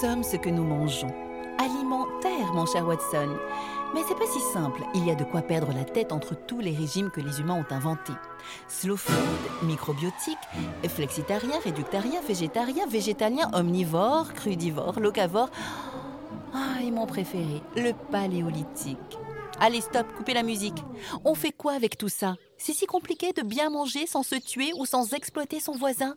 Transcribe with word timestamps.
sommes 0.00 0.22
ce 0.22 0.36
que 0.36 0.48
nous 0.48 0.64
mangeons. 0.64 1.12
Alimentaire, 1.58 2.52
mon 2.54 2.66
cher 2.66 2.86
Watson. 2.86 3.36
Mais 3.94 4.00
c'est 4.06 4.14
pas 4.14 4.26
si 4.32 4.38
simple. 4.52 4.82
Il 4.94 5.04
y 5.04 5.10
a 5.10 5.16
de 5.16 5.24
quoi 5.24 5.42
perdre 5.42 5.72
la 5.72 5.84
tête 5.84 6.12
entre 6.12 6.36
tous 6.36 6.60
les 6.60 6.70
régimes 6.70 7.10
que 7.10 7.20
les 7.20 7.40
humains 7.40 7.54
ont 7.54 7.74
inventés. 7.74 8.12
Slow 8.68 8.96
food, 8.96 9.16
microbiotique, 9.64 10.38
flexitarien, 10.88 11.58
réductarien, 11.64 12.20
végétarien, 12.20 12.86
végétalien, 12.86 13.50
omnivore, 13.54 14.34
crudivore, 14.34 15.00
locavore. 15.00 15.50
Ah, 16.54 16.80
et 16.82 16.90
mon 16.92 17.06
préféré, 17.06 17.62
le 17.76 17.92
paléolithique. 18.12 19.18
Allez, 19.58 19.80
stop, 19.80 20.06
coupez 20.16 20.34
la 20.34 20.44
musique. 20.44 20.84
On 21.24 21.34
fait 21.34 21.52
quoi 21.52 21.72
avec 21.72 21.98
tout 21.98 22.08
ça? 22.08 22.36
C'est 22.56 22.72
si 22.72 22.86
compliqué 22.86 23.32
de 23.32 23.42
bien 23.42 23.70
manger 23.70 24.06
sans 24.06 24.22
se 24.22 24.36
tuer 24.36 24.70
ou 24.76 24.86
sans 24.86 25.12
exploiter 25.12 25.58
son 25.58 25.72
voisin? 25.72 26.14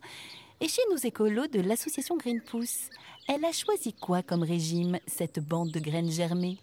Et 0.60 0.68
chez 0.68 0.84
nos 0.92 0.98
écolos 0.98 1.48
de 1.48 1.60
l'association 1.60 2.18
Greenpeace, 2.18 2.92
elle 3.34 3.46
a 3.46 3.52
choisi 3.52 3.94
quoi 3.94 4.22
comme 4.22 4.44
régime, 4.44 4.98
cette 5.08 5.40
bande 5.40 5.72
de 5.72 5.80
graines 5.80 6.12
germées? 6.12 6.58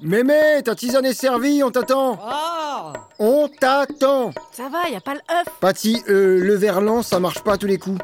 Mémé, 0.00 0.62
ta 0.64 0.74
tisane 0.74 1.04
est 1.04 1.12
servie, 1.12 1.62
on 1.62 1.70
t'attend. 1.70 2.18
Oh. 2.20 2.92
On 3.18 3.48
t'attend. 3.48 4.32
Ça 4.50 4.68
va, 4.68 4.88
y 4.88 4.96
a 4.96 5.00
pas 5.00 5.14
le 5.14 5.20
œuf. 5.30 5.46
Paty, 5.60 6.02
euh, 6.08 6.38
le 6.42 6.54
verlan, 6.54 7.02
ça 7.02 7.20
marche 7.20 7.40
pas 7.44 7.52
à 7.52 7.58
tous 7.58 7.66
les 7.66 7.78
coups. 7.78 8.00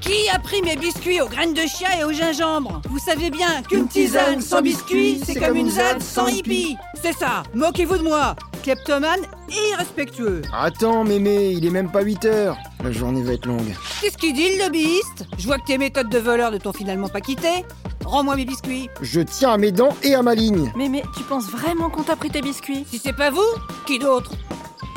Qui 0.00 0.28
a 0.34 0.38
pris 0.38 0.62
mes 0.62 0.76
biscuits 0.76 1.20
aux 1.20 1.28
graines 1.28 1.54
de 1.54 1.62
chia 1.62 2.00
et 2.00 2.04
au 2.04 2.12
gingembre? 2.12 2.82
Vous 2.88 2.98
savez 2.98 3.30
bien 3.30 3.62
qu'une 3.62 3.86
tisane 3.86 4.40
sans 4.40 4.60
biscuits, 4.60 5.20
c'est 5.24 5.34
comme 5.38 5.56
une 5.56 5.70
ZAD 5.70 6.02
sans 6.02 6.26
hippie. 6.26 6.76
C'est 7.00 7.12
ça 7.12 7.42
Moquez-vous 7.54 7.98
de 7.98 8.02
moi 8.02 8.34
Kleptomane 8.62 9.20
et 9.48 9.70
irrespectueux 9.72 10.42
Attends, 10.52 11.04
mémé, 11.04 11.50
il 11.52 11.64
est 11.66 11.70
même 11.70 11.90
pas 11.90 12.02
8 12.02 12.24
heures. 12.26 12.56
La 12.84 12.92
journée 12.92 13.22
va 13.22 13.32
être 13.32 13.46
longue. 13.46 13.74
Qu'est-ce 14.00 14.16
qu'il 14.16 14.34
dit 14.34 14.56
le 14.56 14.64
lobbyiste? 14.64 15.24
Je 15.38 15.46
vois 15.46 15.58
que 15.58 15.66
tes 15.66 15.78
méthodes 15.78 16.08
de 16.08 16.18
voleur 16.18 16.50
ne 16.50 16.58
t'ont 16.58 16.72
finalement 16.72 17.08
pas 17.08 17.20
quitté. 17.20 17.64
Rends-moi 18.04 18.36
mes 18.36 18.44
biscuits. 18.44 18.88
Je 19.02 19.20
tiens 19.20 19.52
à 19.52 19.56
mes 19.58 19.72
dents 19.72 19.94
et 20.02 20.14
à 20.14 20.22
ma 20.22 20.34
ligne. 20.34 20.72
Mais 20.76 20.88
mais 20.88 21.02
tu 21.16 21.22
penses 21.22 21.48
vraiment 21.50 21.90
qu'on 21.90 22.02
t'a 22.02 22.16
pris 22.16 22.30
tes 22.30 22.40
biscuits? 22.42 22.84
Si 22.90 22.98
c'est 22.98 23.12
pas 23.16 23.30
vous, 23.30 23.40
qui 23.86 23.98
d'autre? 23.98 24.32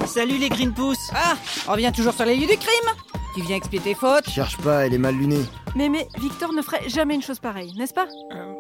Salut 0.06 0.38
les 0.38 0.50
Greenpeace 0.50 1.12
Ah 1.14 1.36
On 1.68 1.72
revient 1.74 1.92
toujours 1.96 2.14
sur 2.14 2.26
les 2.26 2.36
lieux 2.36 2.48
du 2.48 2.58
crime 2.58 2.90
Tu 3.36 3.42
viens 3.42 3.56
expier 3.56 3.80
tes 3.80 3.94
fautes 3.94 4.30
Cherche 4.30 4.58
pas, 4.58 4.86
elle 4.86 4.94
est 4.94 4.98
mal 4.98 5.16
lunée. 5.16 5.44
Mais 5.76 5.90
mais 5.90 6.08
Victor 6.20 6.52
ne 6.54 6.62
ferait 6.62 6.88
jamais 6.90 7.16
une 7.16 7.22
chose 7.22 7.40
pareille, 7.40 7.74
n'est-ce 7.78 7.94
pas? 7.94 8.08
Euh, 8.34 8.54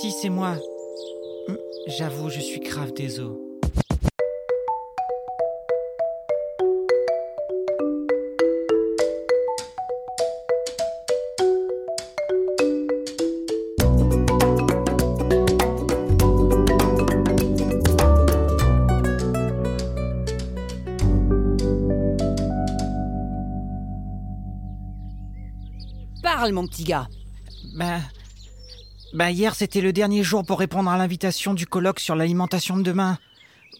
Si 0.00 0.12
c'est 0.12 0.28
moi. 0.30 0.54
Hum, 1.48 1.56
J'avoue, 1.88 2.30
je 2.30 2.40
suis 2.40 2.60
grave 2.60 2.92
désolé. 2.94 3.34
Parle 26.44 26.52
mon 26.52 26.66
petit 26.66 26.84
gars 26.84 27.08
Bah. 27.74 28.00
Bah, 29.14 29.30
hier, 29.30 29.54
c'était 29.54 29.80
le 29.80 29.94
dernier 29.94 30.22
jour 30.22 30.44
pour 30.44 30.58
répondre 30.58 30.90
à 30.90 30.98
l'invitation 30.98 31.54
du 31.54 31.66
colloque 31.66 32.00
sur 32.00 32.16
l'alimentation 32.16 32.76
de 32.76 32.82
demain. 32.82 33.16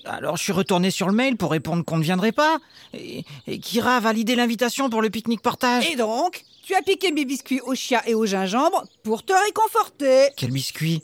Alors, 0.06 0.38
je 0.38 0.44
suis 0.44 0.52
retourné 0.54 0.90
sur 0.90 1.06
le 1.06 1.12
mail 1.12 1.36
pour 1.36 1.50
répondre 1.50 1.84
qu'on 1.84 1.98
ne 1.98 2.02
viendrait 2.02 2.32
pas. 2.32 2.56
Et, 2.94 3.26
et 3.46 3.58
Kira 3.58 3.98
a 3.98 4.00
validé 4.00 4.34
l'invitation 4.34 4.88
pour 4.88 5.02
le 5.02 5.10
pique-nique 5.10 5.42
portage. 5.42 5.86
Et 5.90 5.96
donc 5.96 6.42
Tu 6.64 6.74
as 6.74 6.80
piqué 6.80 7.12
mes 7.12 7.26
biscuits 7.26 7.60
au 7.60 7.74
chia 7.74 8.02
et 8.08 8.14
au 8.14 8.24
gingembre 8.24 8.84
pour 9.02 9.22
te 9.26 9.34
réconforter 9.34 10.30
Quel 10.34 10.50
biscuit 10.50 11.02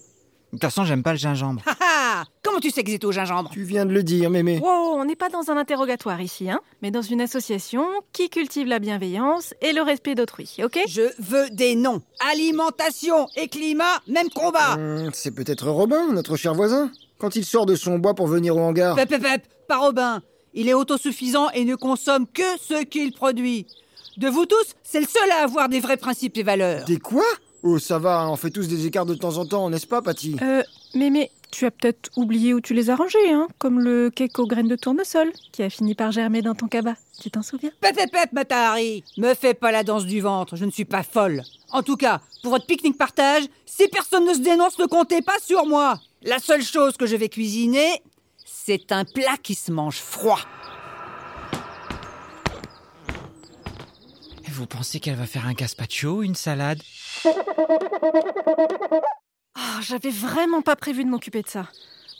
De 0.52 0.58
toute 0.58 0.62
façon, 0.62 0.84
j'aime 0.84 1.04
pas 1.04 1.12
le 1.12 1.18
gingembre. 1.18 1.62
Ha 1.64 1.76
ha 1.80 2.24
Comment 2.42 2.58
tu 2.58 2.70
sais 2.70 2.82
que 2.82 2.90
c'était 2.90 3.06
au 3.06 3.12
gingembre? 3.12 3.50
Tu 3.52 3.62
viens 3.62 3.86
de 3.86 3.92
le 3.92 4.02
dire, 4.02 4.30
mémé. 4.30 4.58
Wow, 4.58 4.96
on 4.98 5.04
n'est 5.04 5.14
pas 5.14 5.28
dans 5.28 5.48
un 5.50 5.56
interrogatoire 5.56 6.20
ici, 6.20 6.50
hein, 6.50 6.60
mais 6.82 6.90
dans 6.90 7.02
une 7.02 7.20
association 7.20 7.86
qui 8.12 8.28
cultive 8.30 8.66
la 8.66 8.80
bienveillance 8.80 9.54
et 9.60 9.72
le 9.72 9.82
respect 9.82 10.16
d'autrui, 10.16 10.56
ok? 10.64 10.80
Je 10.88 11.02
veux 11.20 11.48
des 11.50 11.76
noms. 11.76 12.02
Alimentation 12.32 13.28
et 13.36 13.46
climat, 13.46 14.00
même 14.08 14.28
combat. 14.30 14.74
Hum, 14.74 15.10
c'est 15.12 15.30
peut-être 15.30 15.70
Robin, 15.70 16.12
notre 16.12 16.34
cher 16.36 16.54
voisin. 16.54 16.90
Quand 17.18 17.36
il 17.36 17.44
sort 17.44 17.66
de 17.66 17.76
son 17.76 17.98
bois 18.00 18.14
pour 18.14 18.26
venir 18.26 18.56
au 18.56 18.60
hangar. 18.60 18.96
Pep, 18.96 19.08
pep, 19.08 19.22
pep, 19.22 19.46
pas 19.68 19.78
Robin. 19.78 20.20
Il 20.52 20.68
est 20.68 20.74
autosuffisant 20.74 21.48
et 21.50 21.64
ne 21.64 21.76
consomme 21.76 22.26
que 22.26 22.42
ce 22.60 22.82
qu'il 22.82 23.12
produit. 23.12 23.66
De 24.16 24.28
vous 24.28 24.46
tous, 24.46 24.74
c'est 24.82 25.00
le 25.00 25.06
seul 25.06 25.30
à 25.30 25.44
avoir 25.44 25.68
des 25.68 25.78
vrais 25.78 25.96
principes 25.96 26.36
et 26.38 26.42
valeurs. 26.42 26.84
Des 26.86 26.98
quoi? 26.98 27.22
Oh, 27.62 27.78
ça 27.78 27.98
va, 27.98 28.28
on 28.30 28.36
fait 28.36 28.50
tous 28.50 28.68
des 28.68 28.86
écarts 28.86 29.06
de 29.06 29.14
temps 29.14 29.36
en 29.36 29.44
temps, 29.46 29.68
n'est-ce 29.68 29.86
pas, 29.86 30.00
Paty 30.02 30.36
Euh, 30.42 30.62
mais 30.94 31.10
mais 31.10 31.30
tu 31.50 31.66
as 31.66 31.70
peut-être 31.70 32.10
oublié 32.16 32.54
où 32.54 32.60
tu 32.60 32.74
les 32.74 32.90
as 32.90 32.96
rangés, 32.96 33.32
hein, 33.32 33.48
comme 33.58 33.80
le 33.80 34.08
cake 34.10 34.38
aux 34.38 34.46
graines 34.46 34.68
de 34.68 34.76
tournesol 34.76 35.30
qui 35.52 35.62
a 35.62 35.68
fini 35.70 35.94
par 35.94 36.12
germer 36.12 36.42
dans 36.42 36.54
ton 36.54 36.68
cabas. 36.68 36.94
Tu 37.20 37.30
t'en 37.30 37.42
souviens? 37.42 37.70
Pep, 37.80 37.96
pep, 37.96 38.10
pep, 38.10 38.32
Matahari. 38.32 39.04
Me 39.18 39.34
fais 39.34 39.52
pas 39.54 39.72
la 39.72 39.82
danse 39.82 40.06
du 40.06 40.20
ventre, 40.20 40.56
je 40.56 40.64
ne 40.64 40.70
suis 40.70 40.84
pas 40.84 41.02
folle. 41.02 41.42
En 41.72 41.82
tout 41.82 41.96
cas, 41.96 42.20
pour 42.42 42.52
votre 42.52 42.66
pique-nique 42.66 42.96
partage, 42.96 43.44
si 43.66 43.88
personne 43.88 44.26
ne 44.26 44.34
se 44.34 44.40
dénonce, 44.40 44.78
ne 44.78 44.86
comptez 44.86 45.22
pas 45.22 45.38
sur 45.44 45.66
moi. 45.66 45.98
La 46.22 46.38
seule 46.38 46.62
chose 46.62 46.96
que 46.96 47.06
je 47.06 47.16
vais 47.16 47.28
cuisiner, 47.28 48.02
c'est 48.44 48.92
un 48.92 49.04
plat 49.04 49.36
qui 49.42 49.54
se 49.54 49.72
mange 49.72 49.98
froid. 49.98 50.40
Vous 54.60 54.66
pensez 54.66 55.00
qu'elle 55.00 55.16
va 55.16 55.24
faire 55.24 55.46
un 55.46 55.54
gazpacho, 55.54 56.22
une 56.22 56.34
salade 56.34 56.82
Ah, 59.54 59.80
j'avais 59.80 60.10
vraiment 60.10 60.60
pas 60.60 60.76
prévu 60.76 61.02
de 61.02 61.08
m'occuper 61.08 61.40
de 61.40 61.48
ça. 61.48 61.66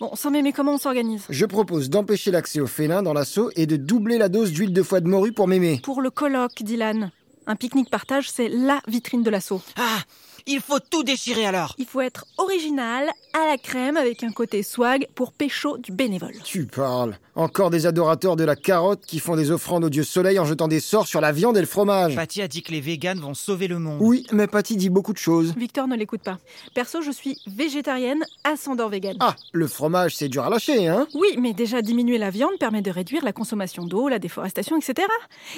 Bon, 0.01 0.17
sans 0.17 0.31
mais 0.31 0.53
comment 0.53 0.73
on 0.73 0.79
s'organise? 0.79 1.25
Je 1.29 1.45
propose 1.45 1.91
d'empêcher 1.91 2.31
l'accès 2.31 2.61
aux 2.61 2.67
félins 2.67 3.03
dans 3.03 3.13
l'assaut 3.13 3.51
et 3.57 3.67
de 3.67 3.77
doubler 3.77 4.17
la 4.17 4.31
dose 4.31 4.53
d'huile 4.53 4.73
de 4.73 4.83
foie 4.83 5.01
de 5.01 5.09
morue 5.09 5.33
pour 5.33 5.49
mémé. 5.49 5.81
Pour 5.83 6.01
le 6.01 6.09
colloque, 6.09 6.63
Dylan. 6.63 7.11
Un 7.47 7.57
pique-nique 7.57 7.91
partage, 7.91 8.31
c'est 8.31 8.49
la 8.49 8.81
vitrine 8.89 9.23
de 9.23 9.29
l'assaut. 9.29 9.61
Ah 9.77 9.99
Il 10.47 10.61
faut 10.61 10.81
tout 10.81 11.03
déchirer 11.03 11.45
alors 11.45 11.75
Il 11.77 11.85
faut 11.85 12.01
être 12.01 12.25
original, 12.39 13.11
à 13.35 13.47
la 13.49 13.59
crème, 13.59 13.99
avec 13.99 14.23
un 14.23 14.33
côté 14.33 14.63
swag 14.63 15.07
pour 15.15 15.33
pécho 15.33 15.77
du 15.77 15.93
bénévole. 15.93 16.37
Tu 16.43 16.65
parles. 16.65 17.19
Encore 17.41 17.71
des 17.71 17.87
adorateurs 17.87 18.37
de 18.37 18.45
la 18.45 18.55
carotte 18.55 19.01
qui 19.07 19.19
font 19.19 19.35
des 19.35 19.51
offrandes 19.51 19.83
au 19.85 19.89
dieu 19.89 20.03
soleil 20.03 20.39
en 20.39 20.45
jetant 20.45 20.69
des 20.69 20.79
sorts 20.79 21.07
sur 21.07 21.23
la 21.23 21.33
viande 21.33 21.57
et 21.57 21.61
le 21.61 21.67
fromage. 21.67 22.15
Patty 22.15 22.43
a 22.43 22.49
dit 22.49 22.63
que 22.63 22.71
les 22.71 22.83
véganes 22.83 23.19
vont 23.19 23.33
sauver 23.33 23.67
le 23.67 23.79
monde. 23.79 23.97
Oui, 23.99 24.27
mais 24.31 24.47
Paty 24.47 24.77
dit 24.77 24.91
beaucoup 24.91 25.15
de 25.15 25.19
choses. 25.19 25.55
Victor 25.57 25.89
ne 25.89 25.97
l'écoute 25.97 26.21
pas. 26.21 26.37
Perso, 26.75 27.01
je 27.01 27.11
suis 27.11 27.39
végétarienne, 27.47 28.23
ascendant 28.45 28.91
vegan. 28.91 29.17
Ah, 29.21 29.37
le 29.53 29.67
fromage, 29.69 30.17
c'est 30.17 30.29
dur 30.29 30.45
à 30.45 30.51
lâcher, 30.51 30.87
hein? 30.87 31.07
Oui, 31.15 31.29
mais 31.39 31.55
déjà 31.55 31.81
diminuer 31.81 32.19
la 32.19 32.29
viande 32.29 32.59
permet 32.61 32.83
de 32.83 32.91
réduire 32.91 33.25
la 33.25 33.33
consommation 33.33 33.87
d'eau, 33.87 34.11
la 34.11 34.19
déforestation, 34.19 34.77
etc. 34.77 35.09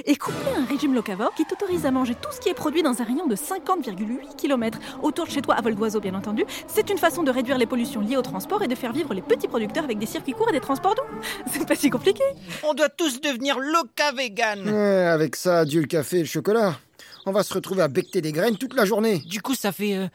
Et 0.07 0.15
coupler 0.15 0.53
un 0.57 0.65
régime 0.65 0.95
locavore 0.95 1.35
qui 1.35 1.45
t'autorise 1.47 1.85
à 1.85 1.91
manger 1.91 2.15
tout 2.15 2.31
ce 2.31 2.39
qui 2.39 2.49
est 2.49 2.55
produit 2.55 2.85
dans 2.85 3.03
un 3.03 3.05
rayon 3.05 3.27
de 3.27 3.35
50,8 3.35 4.37
km 4.37 4.79
autour 5.03 5.25
de 5.27 5.31
chez 5.33 5.43
toi 5.43 5.57
à 5.57 5.61
vol 5.61 5.75
d'oiseau, 5.75 5.99
bien 5.99 6.15
entendu, 6.15 6.45
c'est 6.69 6.91
une 6.91 6.99
façon 6.99 7.25
de 7.25 7.33
réduire 7.33 7.59
les 7.59 7.67
pollutions 7.67 8.03
liées 8.03 8.17
au 8.17 8.23
transport 8.23 8.63
et 8.63 8.69
de 8.69 8.77
faire 8.77 8.93
vivre 8.93 9.15
les 9.15 9.23
petits 9.23 9.49
producteurs 9.49 9.83
avec 9.83 9.99
des 9.99 10.07
circuits 10.07 10.35
courts 10.35 10.51
et 10.51 10.53
des 10.53 10.61
transports 10.61 10.95
doux. 10.95 11.03
C'est 11.73 11.77
pas 11.77 11.81
si 11.81 11.91
compliqué. 11.91 12.23
On 12.65 12.75
doit 12.75 12.89
tous 12.91 13.21
devenir 13.21 13.59
loca 13.59 14.13
vegan 14.13 14.69
Ouais, 14.69 15.07
avec 15.07 15.37
ça, 15.37 15.61
adieu 15.61 15.81
le 15.81 15.87
café 15.87 16.19
et 16.19 16.21
le 16.21 16.27
chocolat. 16.27 16.79
On 17.25 17.33
va 17.33 17.43
se 17.43 17.55
retrouver 17.55 17.83
à 17.83 17.89
becter 17.89 18.21
des 18.21 18.33
graines 18.33 18.57
toute 18.59 18.75
la 18.75 18.85
journée. 18.85 19.19
Du 19.21 19.41
coup, 19.41 19.55
ça 19.55 19.73
fait... 19.73 19.95
euh, 19.97 20.09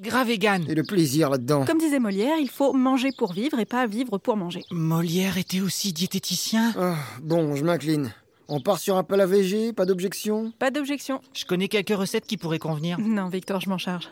grave 0.00 0.26
vegan. 0.28 0.64
Et 0.68 0.74
le 0.74 0.82
plaisir 0.82 1.30
là-dedans. 1.30 1.64
Comme 1.64 1.78
disait 1.78 1.98
Molière, 2.00 2.38
il 2.40 2.48
faut 2.50 2.72
manger 2.72 3.10
pour 3.16 3.32
vivre 3.32 3.58
et 3.60 3.66
pas 3.66 3.86
vivre 3.86 4.18
pour 4.18 4.36
manger. 4.36 4.62
Molière 4.70 5.38
était 5.38 5.60
aussi 5.60 5.92
diététicien 5.92 6.72
Ah, 6.78 6.96
bon, 7.22 7.54
je 7.54 7.62
m'incline. 7.64 8.12
On 8.48 8.60
part 8.60 8.78
sur 8.78 8.96
un 8.96 9.04
plat 9.04 9.26
végé, 9.26 9.72
pas 9.72 9.86
d'objection? 9.86 10.52
Pas 10.58 10.70
d'objection. 10.70 11.20
Je 11.34 11.44
connais 11.44 11.68
quelques 11.68 11.96
recettes 11.96 12.26
qui 12.26 12.36
pourraient 12.36 12.58
convenir. 12.58 12.98
Non, 12.98 13.28
Victor, 13.28 13.60
je 13.60 13.68
m'en 13.68 13.78
charge. 13.78 14.08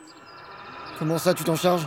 Comment 0.98 1.18
ça, 1.18 1.34
tu 1.34 1.44
t'en 1.44 1.56
charges? 1.56 1.86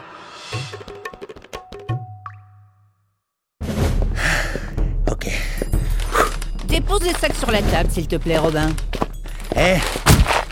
Dépose 6.77 7.01
les 7.01 7.13
sacs 7.13 7.33
sur 7.33 7.50
la 7.50 7.63
table, 7.63 7.89
s'il 7.89 8.07
te 8.07 8.18
plaît, 8.18 8.38
Robin. 8.38 8.69
Eh 9.56 9.77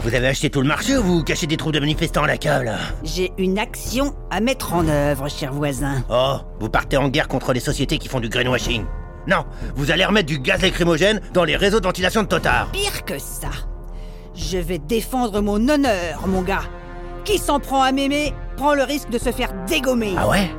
Vous 0.03 0.15
avez 0.15 0.25
acheté 0.25 0.49
tout 0.49 0.59
le 0.59 0.67
marché 0.67 0.97
ou 0.97 1.03
vous 1.03 1.23
cachez 1.23 1.45
des 1.45 1.55
troupes 1.55 1.73
de 1.73 1.79
manifestants 1.79 2.23
à 2.23 2.27
la 2.27 2.39
cave, 2.39 2.63
là 2.63 2.77
J'ai 3.03 3.31
une 3.37 3.59
action 3.59 4.15
à 4.31 4.39
mettre 4.39 4.73
en 4.73 4.87
œuvre, 4.87 5.29
cher 5.29 5.53
voisin. 5.53 6.03
Oh, 6.09 6.37
vous 6.59 6.67
partez 6.67 6.97
en 6.97 7.09
guerre 7.09 7.27
contre 7.27 7.53
les 7.53 7.59
sociétés 7.59 7.99
qui 7.99 8.07
font 8.07 8.19
du 8.19 8.29
greenwashing. 8.29 8.85
Non, 9.27 9.45
vous 9.75 9.91
allez 9.91 10.03
remettre 10.03 10.25
du 10.25 10.39
gaz 10.39 10.63
lacrymogène 10.63 11.21
dans 11.31 11.43
les 11.43 11.55
réseaux 11.55 11.79
de 11.79 11.85
ventilation 11.85 12.23
de 12.23 12.27
Totar. 12.27 12.71
Pire 12.71 13.05
que 13.05 13.19
ça. 13.19 13.51
Je 14.33 14.57
vais 14.57 14.79
défendre 14.79 15.41
mon 15.41 15.69
honneur, 15.69 16.25
mon 16.25 16.41
gars. 16.41 16.63
Qui 17.23 17.37
s'en 17.37 17.59
prend 17.59 17.83
à 17.83 17.91
m'aimer 17.91 18.33
prend 18.57 18.73
le 18.73 18.81
risque 18.81 19.11
de 19.11 19.19
se 19.19 19.31
faire 19.31 19.53
dégommer. 19.67 20.15
Ah 20.17 20.27
ouais? 20.27 20.49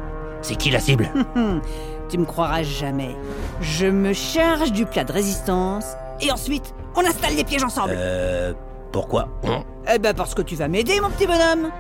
C'est 0.43 0.55
qui 0.55 0.71
la 0.71 0.79
cible? 0.79 1.11
tu 2.09 2.19
me 2.19 2.25
croiras 2.25 2.63
jamais. 2.63 3.17
Je 3.61 3.87
me 3.87 4.13
charge 4.13 4.73
du 4.73 4.87
plat 4.87 5.05
de 5.05 5.13
résistance 5.13 5.87
et 6.21 6.31
ensuite 6.31 6.75
on 6.95 7.01
installe 7.05 7.35
les 7.35 7.45
pièges 7.45 7.65
ensemble. 7.65 7.95
Euh... 7.97 8.53
Pourquoi? 8.93 9.29
On 9.43 9.63
Eh 9.93 9.99
ben 9.99 10.15
parce 10.15 10.35
que 10.35 10.43
tu 10.43 10.55
vas 10.55 10.69
m'aider, 10.69 11.01
mon 11.01 11.11
petit 11.11 11.27
bonhomme. 11.27 11.71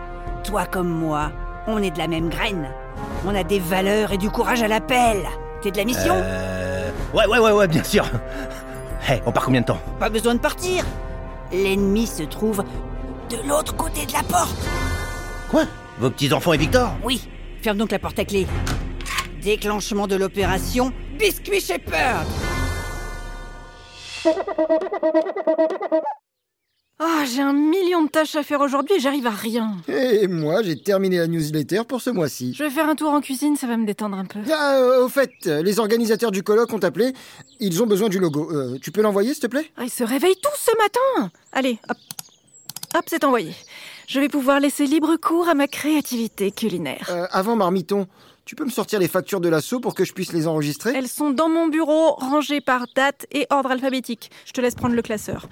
Toi 0.44 0.66
comme 0.66 0.88
moi, 0.88 1.30
on 1.66 1.82
est 1.82 1.90
de 1.90 1.98
la 1.98 2.08
même 2.08 2.28
graine. 2.28 2.68
On 3.26 3.34
a 3.34 3.42
des 3.42 3.58
valeurs 3.58 4.12
et 4.12 4.18
du 4.18 4.30
courage 4.30 4.62
à 4.62 4.68
l'appel. 4.68 5.18
T'es 5.62 5.70
de 5.70 5.76
la 5.78 5.84
mission? 5.84 6.14
Euh... 6.16 6.90
Ouais, 7.14 7.26
ouais, 7.26 7.38
ouais, 7.38 7.52
ouais, 7.52 7.68
bien 7.68 7.82
sûr. 7.84 8.04
Hé, 9.08 9.22
on 9.24 9.32
part 9.32 9.44
combien 9.44 9.60
de 9.60 9.66
temps? 9.66 9.78
Pas 9.98 10.08
besoin 10.08 10.34
de 10.34 10.40
partir. 10.40 10.84
L'ennemi 11.52 12.06
se 12.06 12.24
trouve 12.24 12.64
de 13.30 13.36
l'autre 13.48 13.74
côté 13.76 14.04
de 14.04 14.12
la 14.12 14.22
porte. 14.22 14.56
Quoi? 15.50 15.62
Vos 15.98 16.10
petits-enfants 16.10 16.52
et 16.52 16.58
Victor? 16.58 16.90
Oui, 17.02 17.26
ferme 17.62 17.78
donc 17.78 17.90
la 17.92 17.98
porte 17.98 18.18
à 18.18 18.24
clé. 18.24 18.46
Déclenchement 19.46 20.08
de 20.08 20.16
l'opération 20.16 20.92
Biscuit 21.20 21.60
Shepherd. 21.60 22.26
Ah, 26.98 27.22
j'ai 27.32 27.42
un 27.42 27.52
million 27.52 28.02
de 28.02 28.08
tâches 28.08 28.34
à 28.34 28.42
faire 28.42 28.60
aujourd'hui 28.60 28.96
et 28.96 28.98
j'arrive 28.98 29.28
à 29.28 29.30
rien. 29.30 29.76
Et 29.86 30.26
moi, 30.26 30.64
j'ai 30.64 30.76
terminé 30.76 31.18
la 31.18 31.28
newsletter 31.28 31.82
pour 31.86 32.00
ce 32.00 32.10
mois-ci. 32.10 32.54
Je 32.54 32.64
vais 32.64 32.70
faire 32.70 32.88
un 32.88 32.96
tour 32.96 33.10
en 33.10 33.20
cuisine, 33.20 33.54
ça 33.54 33.68
va 33.68 33.76
me 33.76 33.86
détendre 33.86 34.18
un 34.18 34.24
peu. 34.24 34.40
Ah, 34.52 34.78
euh, 34.80 35.04
au 35.04 35.08
fait, 35.08 35.30
les 35.44 35.78
organisateurs 35.78 36.32
du 36.32 36.42
colloque 36.42 36.72
ont 36.72 36.82
appelé. 36.82 37.12
Ils 37.60 37.80
ont 37.80 37.86
besoin 37.86 38.08
du 38.08 38.18
logo. 38.18 38.50
Euh, 38.50 38.78
tu 38.82 38.90
peux 38.90 39.00
l'envoyer, 39.00 39.32
s'il 39.32 39.42
te 39.44 39.46
plaît? 39.46 39.70
Ah, 39.76 39.84
ils 39.84 39.90
se 39.90 40.02
réveillent 40.02 40.40
tous 40.42 40.58
ce 40.58 40.76
matin 40.76 41.30
Allez, 41.52 41.78
hop. 41.88 41.96
Hop, 42.96 43.04
c'est 43.06 43.22
envoyé. 43.22 43.52
Je 44.08 44.18
vais 44.18 44.28
pouvoir 44.28 44.58
laisser 44.58 44.86
libre 44.86 45.14
cours 45.16 45.48
à 45.48 45.54
ma 45.54 45.68
créativité 45.68 46.50
culinaire. 46.50 47.08
Euh, 47.10 47.26
Avant, 47.30 47.54
Marmiton, 47.54 48.08
tu 48.46 48.54
peux 48.54 48.64
me 48.64 48.70
sortir 48.70 49.00
les 49.00 49.08
factures 49.08 49.40
de 49.40 49.48
l'assaut 49.48 49.80
pour 49.80 49.94
que 49.94 50.04
je 50.04 50.12
puisse 50.12 50.32
les 50.32 50.46
enregistrer 50.46 50.92
Elles 50.94 51.08
sont 51.08 51.30
dans 51.30 51.48
mon 51.48 51.66
bureau, 51.66 52.12
rangées 52.12 52.60
par 52.60 52.86
date 52.94 53.26
et 53.32 53.46
ordre 53.50 53.72
alphabétique. 53.72 54.30
Je 54.46 54.52
te 54.52 54.60
laisse 54.60 54.76
prendre 54.76 54.94
le 54.94 55.02
classeur. 55.02 55.48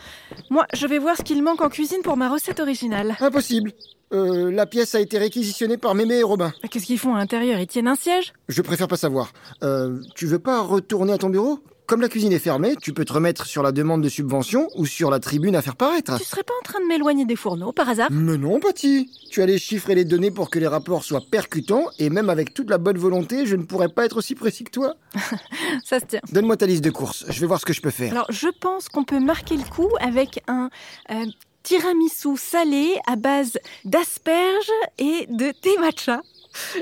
Moi, 0.48 0.64
je 0.72 0.86
vais 0.86 1.00
voir 1.00 1.16
ce 1.16 1.22
qu'il 1.22 1.42
manque 1.42 1.60
en 1.60 1.68
cuisine 1.68 2.02
pour 2.02 2.16
ma 2.16 2.28
recette 2.30 2.60
originale. 2.60 3.16
Impossible. 3.18 3.72
Euh, 4.12 4.52
la 4.52 4.66
pièce 4.66 4.94
a 4.94 5.00
été 5.00 5.18
réquisitionnée 5.18 5.76
par 5.76 5.96
Mémé 5.96 6.18
et 6.18 6.22
Robin. 6.22 6.52
Qu'est-ce 6.70 6.86
qu'ils 6.86 7.00
font 7.00 7.16
à 7.16 7.18
l'intérieur? 7.18 7.58
Ils 7.58 7.66
tiennent 7.66 7.88
un 7.88 7.96
siège? 7.96 8.32
Je 8.48 8.62
préfère 8.62 8.86
pas 8.86 8.96
savoir. 8.96 9.32
Euh, 9.64 9.98
tu 10.14 10.26
veux 10.26 10.38
pas 10.38 10.60
retourner 10.60 11.14
à 11.14 11.18
ton 11.18 11.30
bureau? 11.30 11.58
Comme 11.86 12.00
la 12.00 12.08
cuisine 12.08 12.32
est 12.32 12.38
fermée, 12.38 12.76
tu 12.80 12.94
peux 12.94 13.04
te 13.04 13.12
remettre 13.12 13.44
sur 13.44 13.62
la 13.62 13.70
demande 13.70 14.00
de 14.00 14.08
subvention 14.08 14.68
ou 14.74 14.86
sur 14.86 15.10
la 15.10 15.20
tribune 15.20 15.54
à 15.54 15.60
faire 15.60 15.76
paraître. 15.76 16.16
Tu 16.16 16.24
serais 16.24 16.42
pas 16.42 16.54
en 16.58 16.64
train 16.64 16.80
de 16.80 16.86
m'éloigner 16.86 17.26
des 17.26 17.36
fourneaux, 17.36 17.72
par 17.72 17.90
hasard? 17.90 18.08
Mais 18.10 18.38
non, 18.38 18.58
Patty. 18.58 19.10
Tu 19.30 19.42
as 19.42 19.46
les 19.46 19.58
chiffres 19.58 19.90
et 19.90 19.94
les 19.94 20.06
données 20.06 20.30
pour 20.30 20.48
que 20.48 20.58
les 20.58 20.66
rapports 20.66 21.04
soient 21.04 21.20
percutants, 21.30 21.84
et 21.98 22.08
même 22.08 22.30
avec 22.30 22.54
toute 22.54 22.70
la 22.70 22.78
bonne 22.78 22.96
volonté, 22.96 23.44
je 23.44 23.54
ne 23.56 23.64
pourrais 23.64 23.90
pas 23.90 24.06
être 24.06 24.16
aussi 24.16 24.34
précis 24.34 24.64
que 24.64 24.70
toi. 24.70 24.94
Ça 25.84 26.00
se 26.00 26.06
tient. 26.06 26.20
Donne-moi 26.32 26.56
ta 26.56 26.64
liste 26.64 26.82
de 26.82 26.90
courses, 26.90 27.26
je 27.28 27.38
vais 27.38 27.46
voir 27.46 27.60
ce 27.60 27.66
que 27.66 27.74
je 27.74 27.82
peux 27.82 27.90
faire. 27.90 28.12
Alors, 28.12 28.26
je 28.30 28.48
pense 28.48 28.88
qu'on 28.88 29.04
peut 29.04 29.20
marquer 29.20 29.58
le 29.58 29.64
coup 29.64 29.90
avec 30.00 30.42
un 30.48 30.70
euh, 31.10 31.26
tiramisu 31.64 32.38
salé 32.38 32.96
à 33.06 33.16
base 33.16 33.58
d'asperges 33.84 34.72
et 34.96 35.26
de 35.28 35.50
thé 35.50 35.76
matcha. 35.78 36.22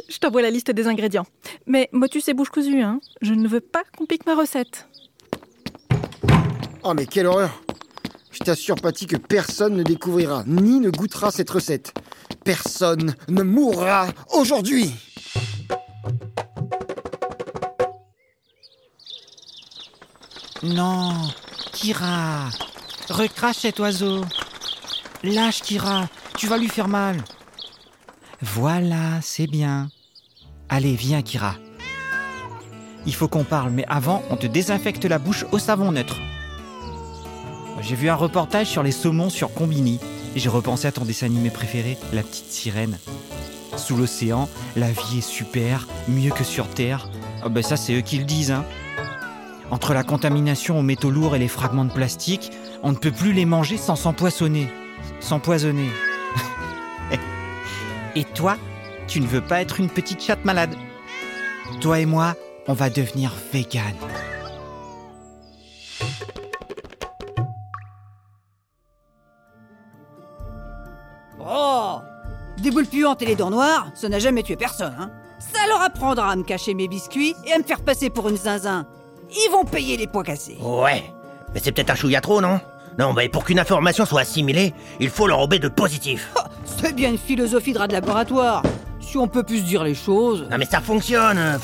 Je 0.09 0.19
t'envoie 0.19 0.43
la 0.43 0.51
liste 0.51 0.71
des 0.71 0.87
ingrédients. 0.87 1.27
Mais 1.67 1.89
motus 1.93 2.29
et 2.29 2.35
bouche 2.35 2.51
cousue, 2.51 2.83
hein. 2.83 3.01
Je 3.21 3.35
ne 3.35 3.49
veux 3.49 3.61
pas 3.61 3.83
qu'on 3.97 4.07
pique 4.07 4.27
ma 4.27 4.35
recette. 4.35 4.87
Oh 6.85 6.95
mais 6.95 7.07
quelle 7.07 7.27
horreur 7.27 7.63
Je 8.33 8.41
t'assure, 8.41 8.75
Patty, 8.75 9.07
que 9.07 9.17
personne 9.17 9.77
ne 9.77 9.83
découvrira 9.85 10.43
ni 10.47 10.81
ne 10.81 10.91
goûtera 10.91 11.31
cette 11.31 11.51
recette. 11.51 11.95
Personne 12.45 13.15
ne 13.29 13.43
mourra 13.43 14.09
aujourd'hui 14.33 14.93
Non, 20.65 21.13
Kira, 21.73 22.49
recrache 23.11 23.59
cet 23.59 23.79
oiseau. 23.81 24.25
Lâche 25.23 25.63
Kira, 25.63 26.09
tu 26.37 26.47
vas 26.47 26.59
lui 26.59 26.69
faire 26.69 26.89
mal. 26.89 27.23
Voilà, 28.41 29.21
c'est 29.23 29.47
bien. 29.47 29.89
Allez, 30.69 30.95
viens 30.95 31.23
Kira. 31.23 31.55
Il 33.07 33.15
faut 33.15 33.29
qu'on 33.29 33.45
parle, 33.45 33.71
mais 33.71 33.85
avant, 33.89 34.23
on 34.31 34.37
te 34.37 34.47
désinfecte 34.47 35.05
la 35.05 35.19
bouche 35.19 35.45
au 35.53 35.59
savon 35.59 35.93
neutre. 35.93 36.17
J'ai 37.83 37.97
vu 37.97 38.09
un 38.09 38.15
reportage 38.15 38.69
sur 38.69 38.85
les 38.85 38.93
saumons 38.93 39.29
sur 39.29 39.53
Combini 39.53 39.99
et 40.37 40.39
j'ai 40.39 40.49
repensé 40.49 40.87
à 40.87 40.93
ton 40.93 41.05
dessin 41.05 41.27
animé 41.27 41.51
préféré, 41.51 41.99
La 42.13 42.23
Petite 42.23 42.51
Sirène. 42.51 42.99
Sous 43.77 43.97
l'océan, 43.97 44.49
la 44.77 44.91
vie 44.93 45.19
est 45.19 45.29
super, 45.29 45.89
mieux 46.07 46.31
que 46.31 46.45
sur 46.45 46.69
Terre. 46.69 47.09
Ah 47.43 47.49
ben 47.49 47.63
ça, 47.63 47.77
c'est 47.77 47.95
eux 47.95 48.01
qui 48.01 48.19
le 48.19 48.25
disent, 48.25 48.53
hein. 48.53 48.65
Entre 49.73 49.95
la 49.95 50.05
contamination 50.05 50.79
aux 50.79 50.83
métaux 50.83 51.11
lourds 51.11 51.35
et 51.35 51.41
les 51.41 51.49
fragments 51.49 51.85
de 51.85 51.93
plastique, 51.93 52.53
on 52.85 52.93
ne 52.93 52.97
peut 52.97 53.11
plus 53.11 53.33
les 53.33 53.47
manger 53.47 53.79
sans 53.79 53.97
s'empoisonner. 53.97 54.69
S'empoisonner. 55.19 55.91
et 58.15 58.25
toi, 58.25 58.59
tu 59.09 59.21
ne 59.21 59.27
veux 59.27 59.41
pas 59.41 59.61
être 59.61 59.81
une 59.81 59.89
petite 59.89 60.23
chatte 60.23 60.45
malade? 60.45 60.77
Toi 61.81 61.99
et 61.99 62.07
moi, 62.07 62.35
on 62.69 62.75
va 62.75 62.91
devenir 62.91 63.33
vegan. 63.53 63.95
Des 72.63 72.71
boules 72.71 72.87
puantes 72.87 73.21
et 73.23 73.27
les 73.27 73.35
dents 73.35 73.51
noires, 73.51 73.89
ça 73.95 74.09
n'a 74.09 74.21
jamais 74.21 74.43
tué 74.45 74.55
personne, 74.57 74.95
hein. 74.99 75.11
Ça 75.53 75.67
leur 75.67 75.81
apprendra 75.83 76.31
à 76.31 76.37
me 76.37 76.45
cacher 76.45 76.73
mes 76.75 76.87
biscuits 76.87 77.35
et 77.45 77.53
à 77.53 77.59
me 77.59 77.65
faire 77.65 77.81
passer 77.81 78.09
pour 78.09 78.29
une 78.29 78.37
zinzin. 78.37 78.87
Ils 79.31 79.51
vont 79.51 79.65
payer 79.65 79.97
les 79.97 80.07
pois 80.07 80.23
cassés. 80.23 80.57
Ouais. 80.61 81.03
Mais 81.53 81.61
c'est 81.63 81.73
peut-être 81.73 81.91
un 81.91 81.97
chouïa 81.97 82.21
trop, 82.21 82.41
non? 82.41 82.61
Non, 82.99 83.13
mais 83.13 83.29
pour 83.29 83.45
qu'une 83.45 83.59
information 83.59 84.05
soit 84.07 84.21
assimilée, 84.21 84.73
il 85.01 85.11
faut 85.11 85.27
l'enrober 85.27 85.59
de 85.59 85.67
positif. 85.69 86.31
Oh, 86.37 86.41
c'est 86.65 86.95
bien 86.95 87.09
une 87.09 87.19
philosophie 87.19 87.73
de 87.73 87.79
rat 87.81 87.89
de 87.89 87.95
laboratoire. 87.95 88.63
Si 89.01 89.19
on 89.19 89.27
peut 89.27 89.43
plus 89.43 89.59
se 89.59 89.65
dire 89.65 89.83
les 89.83 89.97
choses. 89.97 90.47
Non 90.49 90.59
mais 90.59 90.67
ça 90.67 90.81
fonctionne 90.81 91.59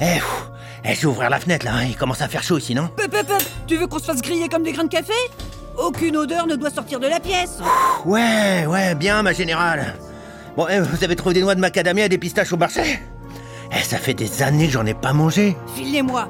Eh, 0.00 0.14
pff. 0.14 0.48
Eh, 0.84 0.94
je 0.94 1.00
vais 1.02 1.06
ouvrir 1.06 1.28
la 1.28 1.38
fenêtre 1.38 1.66
là, 1.66 1.74
hein. 1.74 1.84
il 1.86 1.96
commence 1.96 2.22
à 2.22 2.28
faire 2.28 2.42
chaud 2.42 2.56
ici, 2.58 2.74
non? 2.74 2.88
Tu 3.66 3.76
veux 3.76 3.86
qu'on 3.86 3.98
se 3.98 4.04
fasse 4.04 4.22
griller 4.22 4.48
comme 4.48 4.62
des 4.62 4.72
grains 4.72 4.84
de 4.84 4.88
café? 4.88 5.12
Aucune 5.78 6.16
odeur 6.16 6.46
ne 6.46 6.56
doit 6.56 6.70
sortir 6.70 7.00
de 7.00 7.06
la 7.06 7.20
pièce. 7.20 7.58
Ouais, 8.04 8.66
ouais, 8.66 8.94
bien 8.94 9.22
ma 9.22 9.32
générale. 9.32 9.94
Bon, 10.56 10.66
eh, 10.68 10.80
vous 10.80 11.02
avez 11.02 11.16
trouvé 11.16 11.34
des 11.34 11.40
noix 11.40 11.54
de 11.54 11.60
macadamia 11.60 12.04
et 12.06 12.08
des 12.08 12.18
pistaches 12.18 12.52
au 12.52 12.56
marché? 12.56 13.00
Eh, 13.74 13.82
ça 13.82 13.96
fait 13.96 14.14
des 14.14 14.42
années 14.42 14.66
que 14.66 14.72
j'en 14.72 14.84
ai 14.84 14.94
pas 14.94 15.12
mangé. 15.12 15.56
File-les-moi. 15.74 16.28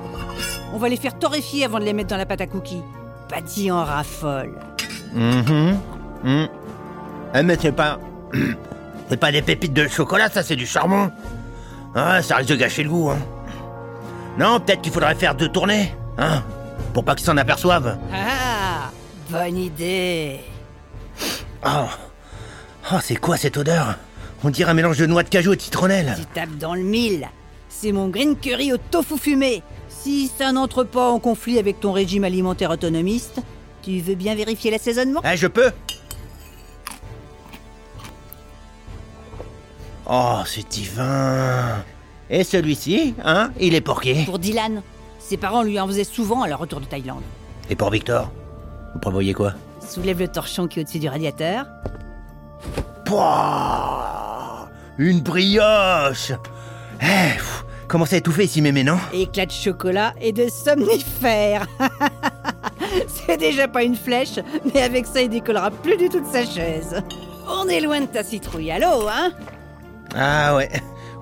On 0.72 0.78
va 0.78 0.88
les 0.88 0.96
faire 0.96 1.18
torréfier 1.18 1.64
avant 1.64 1.80
de 1.80 1.84
les 1.84 1.92
mettre 1.92 2.08
dans 2.10 2.16
la 2.16 2.26
pâte 2.26 2.40
à 2.40 2.46
cookies. 2.46 2.82
Patty 3.28 3.70
en 3.70 3.84
raffole. 3.84 4.52
Mhm. 5.12 5.76
Mhm. 6.24 6.48
Eh, 7.34 7.42
mais 7.42 7.58
c'est 7.60 7.72
pas... 7.72 7.98
C'est 9.08 9.18
pas 9.18 9.30
des 9.30 9.42
pépites 9.42 9.74
de 9.74 9.88
chocolat, 9.88 10.30
ça, 10.30 10.42
c'est 10.42 10.56
du 10.56 10.64
charbon. 10.64 11.10
Ah, 11.94 12.22
ça 12.22 12.36
risque 12.36 12.48
de 12.48 12.56
gâcher 12.56 12.82
le 12.82 12.88
goût, 12.88 13.10
hein. 13.10 13.18
Non, 14.38 14.58
peut-être 14.58 14.80
qu'il 14.80 14.90
faudrait 14.92 15.14
faire 15.16 15.34
deux 15.34 15.48
tournées, 15.50 15.94
hein 16.16 16.42
Pour 16.94 17.04
pas 17.04 17.14
qu'ils 17.14 17.26
s'en 17.26 17.36
aperçoivent. 17.36 17.98
Ah, 18.10 18.51
bonne 19.32 19.56
idée. 19.56 20.40
Oh, 21.64 21.86
oh 22.92 22.98
c'est 23.02 23.16
quoi 23.16 23.36
cette 23.36 23.56
odeur? 23.56 23.96
On 24.44 24.50
dirait 24.50 24.70
un 24.70 24.74
mélange 24.74 24.98
de 24.98 25.06
noix 25.06 25.22
de 25.22 25.28
cajou 25.28 25.54
et 25.54 25.56
de 25.56 25.62
citronnelle. 25.62 26.14
Tu 26.18 26.26
tapes 26.26 26.56
dans 26.58 26.74
le 26.74 26.82
mille. 26.82 27.28
C'est 27.68 27.92
mon 27.92 28.08
green 28.08 28.36
curry 28.36 28.72
au 28.72 28.76
tofu 28.76 29.16
fumé. 29.16 29.62
Si 29.88 30.30
ça 30.36 30.52
n'entre 30.52 30.84
pas 30.84 31.08
en 31.08 31.18
conflit 31.18 31.58
avec 31.58 31.80
ton 31.80 31.92
régime 31.92 32.24
alimentaire 32.24 32.70
autonomiste, 32.70 33.40
tu 33.82 34.00
veux 34.00 34.16
bien 34.16 34.34
vérifier 34.34 34.70
l'assaisonnement? 34.70 35.22
Eh, 35.24 35.36
je 35.36 35.46
peux 35.46 35.70
Oh, 40.10 40.40
c'est 40.44 40.68
divin 40.68 41.84
Et 42.28 42.42
celui-ci, 42.42 43.14
hein 43.24 43.52
Il 43.60 43.74
est 43.74 43.80
pour 43.80 44.00
qui 44.00 44.24
Pour 44.24 44.40
Dylan, 44.40 44.82
ses 45.20 45.36
parents 45.36 45.62
lui 45.62 45.78
en 45.78 45.86
faisaient 45.86 46.04
souvent 46.04 46.42
à 46.42 46.48
leur 46.48 46.58
retour 46.58 46.80
de 46.80 46.86
Thaïlande. 46.86 47.22
Et 47.70 47.76
pour 47.76 47.90
Victor 47.90 48.30
Vous 48.94 49.00
prévoyez 49.00 49.34
quoi 49.34 49.54
Soulève 49.86 50.18
le 50.20 50.28
torchon 50.28 50.68
qui 50.68 50.78
est 50.78 50.82
au-dessus 50.82 50.98
du 50.98 51.08
radiateur. 51.08 51.66
Pouah 53.04 54.68
Une 54.98 55.20
brioche 55.20 56.32
Eh, 57.00 57.34
pff, 57.36 57.64
Commence 57.88 58.12
à 58.12 58.16
étouffer 58.16 58.44
ici, 58.44 58.62
mémé, 58.62 58.84
non 58.84 58.98
Éclat 59.12 59.46
de 59.46 59.50
chocolat 59.52 60.14
et 60.20 60.32
de 60.32 60.48
somnifères. 60.48 61.66
C'est 63.26 63.36
déjà 63.38 63.68
pas 63.68 63.82
une 63.82 63.96
flèche, 63.96 64.38
mais 64.74 64.82
avec 64.82 65.06
ça, 65.06 65.20
il 65.22 65.28
décollera 65.28 65.70
plus 65.70 65.96
du 65.96 66.08
tout 66.08 66.20
de 66.20 66.26
sa 66.26 66.44
chaise. 66.44 67.02
On 67.48 67.68
est 67.68 67.80
loin 67.80 68.00
de 68.00 68.06
ta 68.06 68.22
citrouille 68.22 68.70
à 68.70 68.78
l'eau, 68.78 69.08
hein 69.08 69.30
Ah 70.14 70.54
ouais, 70.56 70.70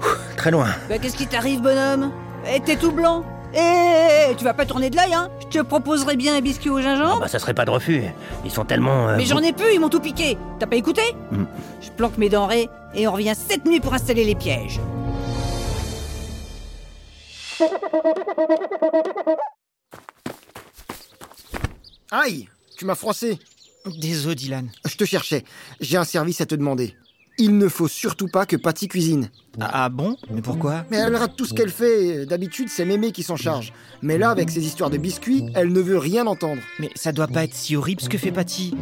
Ouh, 0.01 0.37
très 0.37 0.51
loin. 0.51 0.69
Bah 0.89 0.99
qu'est-ce 0.99 1.17
qui 1.17 1.27
t'arrive, 1.27 1.61
bonhomme? 1.61 2.13
Eh, 2.53 2.61
t'es 2.61 2.77
tout 2.77 2.93
blanc 2.93 3.25
Eh, 3.55 4.35
tu 4.37 4.45
vas 4.45 4.55
pas 4.55 4.65
tourner 4.67 4.91
de 4.91 4.97
l'œil, 4.97 5.13
hein 5.15 5.29
Je 5.51 5.59
te 5.59 5.65
proposerais 5.65 6.17
bien 6.17 6.37
un 6.37 6.41
biscuit 6.41 6.71
au 6.71 6.77
Ah 6.79 6.83
gingembre 6.83 7.21
bah 7.21 7.29
ça 7.29 7.39
serait 7.39 7.55
pas 7.55 7.65
de 7.65 7.71
refus. 7.71 8.03
Ils 8.45 8.51
sont 8.51 8.65
tellement... 8.65 9.09
euh, 9.09 9.17
Mais 9.17 9.25
j'en 9.27 9.39
ai 9.43 9.53
plus, 9.53 9.75
ils 9.75 9.81
m'ont 9.81 9.89
tout 9.89 10.01
piqué 10.01 10.39
T'as 10.59 10.67
pas 10.67 10.77
écouté 10.77 11.03
Mm. 11.33 11.45
Je 11.81 11.91
planque 11.91 12.17
mes 12.19 12.29
denrées 12.29 12.69
et 12.95 13.07
on 13.09 13.13
revient 13.13 13.35
cette 13.37 13.65
nuit 13.67 13.81
pour 13.81 13.95
installer 13.95 14.25
les 14.25 14.35
pièges. 14.35 14.81
Aïe 22.11 22.49
Tu 22.77 22.85
m'as 22.85 22.95
froissé 22.95 23.39
Désolé, 23.87 24.35
Dylan. 24.35 24.71
Je 24.87 24.95
te 24.97 25.05
cherchais. 25.05 25.43
J'ai 25.81 25.97
un 25.97 26.05
service 26.05 26.41
à 26.43 26.47
te 26.47 26.55
demander. 26.55 26.95
Il 27.43 27.57
ne 27.57 27.69
faut 27.69 27.89
surtout 27.89 28.29
pas 28.29 28.45
que 28.45 28.55
Patty 28.55 28.87
cuisine. 28.87 29.31
Ah, 29.59 29.85
ah 29.85 29.89
bon 29.89 30.19
Mais 30.31 30.43
pourquoi 30.43 30.85
Mais 30.91 30.99
elle 30.99 31.17
rate 31.17 31.37
tout 31.37 31.47
ce 31.47 31.55
qu'elle 31.55 31.71
fait. 31.71 32.27
D'habitude, 32.27 32.69
c'est 32.69 32.85
Mémé 32.85 33.13
qui 33.13 33.23
s'en 33.23 33.37
charge. 33.37 33.73
Mais 34.03 34.19
là, 34.19 34.29
avec 34.29 34.51
ses 34.51 34.61
histoires 34.61 34.91
de 34.91 34.99
biscuits, 34.99 35.47
elle 35.55 35.73
ne 35.73 35.81
veut 35.81 35.97
rien 35.97 36.27
entendre. 36.27 36.61
Mais 36.79 36.91
ça 36.95 37.13
doit 37.13 37.29
pas 37.29 37.45
être 37.45 37.55
si 37.55 37.77
horrible 37.77 38.03
ce 38.03 38.11
que 38.11 38.19
fait 38.19 38.31
Patty. 38.31 38.75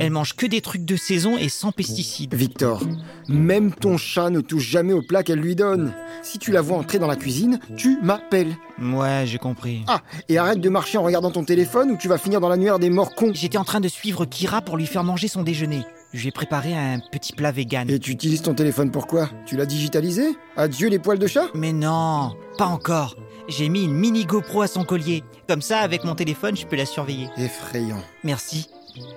Elle 0.00 0.10
mange 0.10 0.34
que 0.34 0.46
des 0.46 0.60
trucs 0.60 0.84
de 0.84 0.96
saison 0.96 1.38
et 1.38 1.48
sans 1.48 1.70
pesticides. 1.70 2.34
Victor, 2.34 2.82
même 3.28 3.72
ton 3.72 3.96
chat 3.96 4.28
ne 4.28 4.40
touche 4.40 4.68
jamais 4.68 4.92
au 4.92 5.02
plat 5.02 5.22
qu'elle 5.22 5.38
lui 5.38 5.54
donne. 5.54 5.94
Si 6.24 6.40
tu 6.40 6.50
la 6.50 6.62
vois 6.62 6.78
entrer 6.78 6.98
dans 6.98 7.06
la 7.06 7.16
cuisine, 7.16 7.60
tu 7.76 7.96
m'appelles. 8.02 8.56
Ouais, 8.82 9.22
j'ai 9.24 9.38
compris. 9.38 9.84
Ah, 9.86 10.02
et 10.28 10.36
arrête 10.36 10.60
de 10.60 10.68
marcher 10.68 10.98
en 10.98 11.04
regardant 11.04 11.30
ton 11.30 11.44
téléphone 11.44 11.92
ou 11.92 11.96
tu 11.96 12.08
vas 12.08 12.18
finir 12.18 12.40
dans 12.40 12.48
l'annuaire 12.48 12.80
des 12.80 12.90
morts 12.90 13.14
cons. 13.14 13.30
J'étais 13.34 13.58
en 13.58 13.64
train 13.64 13.80
de 13.80 13.88
suivre 13.88 14.24
Kira 14.24 14.62
pour 14.62 14.76
lui 14.76 14.86
faire 14.86 15.04
manger 15.04 15.28
son 15.28 15.44
déjeuner. 15.44 15.84
Je 16.12 16.22
lui 16.22 16.28
ai 16.28 16.32
préparé 16.32 16.74
un 16.74 16.98
petit 16.98 17.32
plat 17.32 17.52
vegan. 17.52 17.88
Et 17.88 17.98
tu 18.00 18.10
utilises 18.10 18.42
ton 18.42 18.54
téléphone 18.54 18.90
pourquoi 18.90 19.30
Tu 19.46 19.56
l'as 19.56 19.66
digitalisé? 19.66 20.36
Adieu 20.56 20.88
les 20.88 20.98
poils 20.98 21.18
de 21.20 21.26
chat 21.28 21.46
Mais 21.54 21.72
non, 21.72 22.34
pas 22.58 22.66
encore. 22.66 23.16
J'ai 23.48 23.68
mis 23.68 23.84
une 23.84 23.94
mini 23.94 24.24
GoPro 24.24 24.62
à 24.62 24.66
son 24.66 24.84
collier. 24.84 25.22
Comme 25.48 25.62
ça, 25.62 25.78
avec 25.78 26.04
mon 26.04 26.16
téléphone, 26.16 26.56
je 26.56 26.66
peux 26.66 26.76
la 26.76 26.86
surveiller. 26.86 27.28
Effrayant. 27.36 28.02
Merci. 28.24 28.68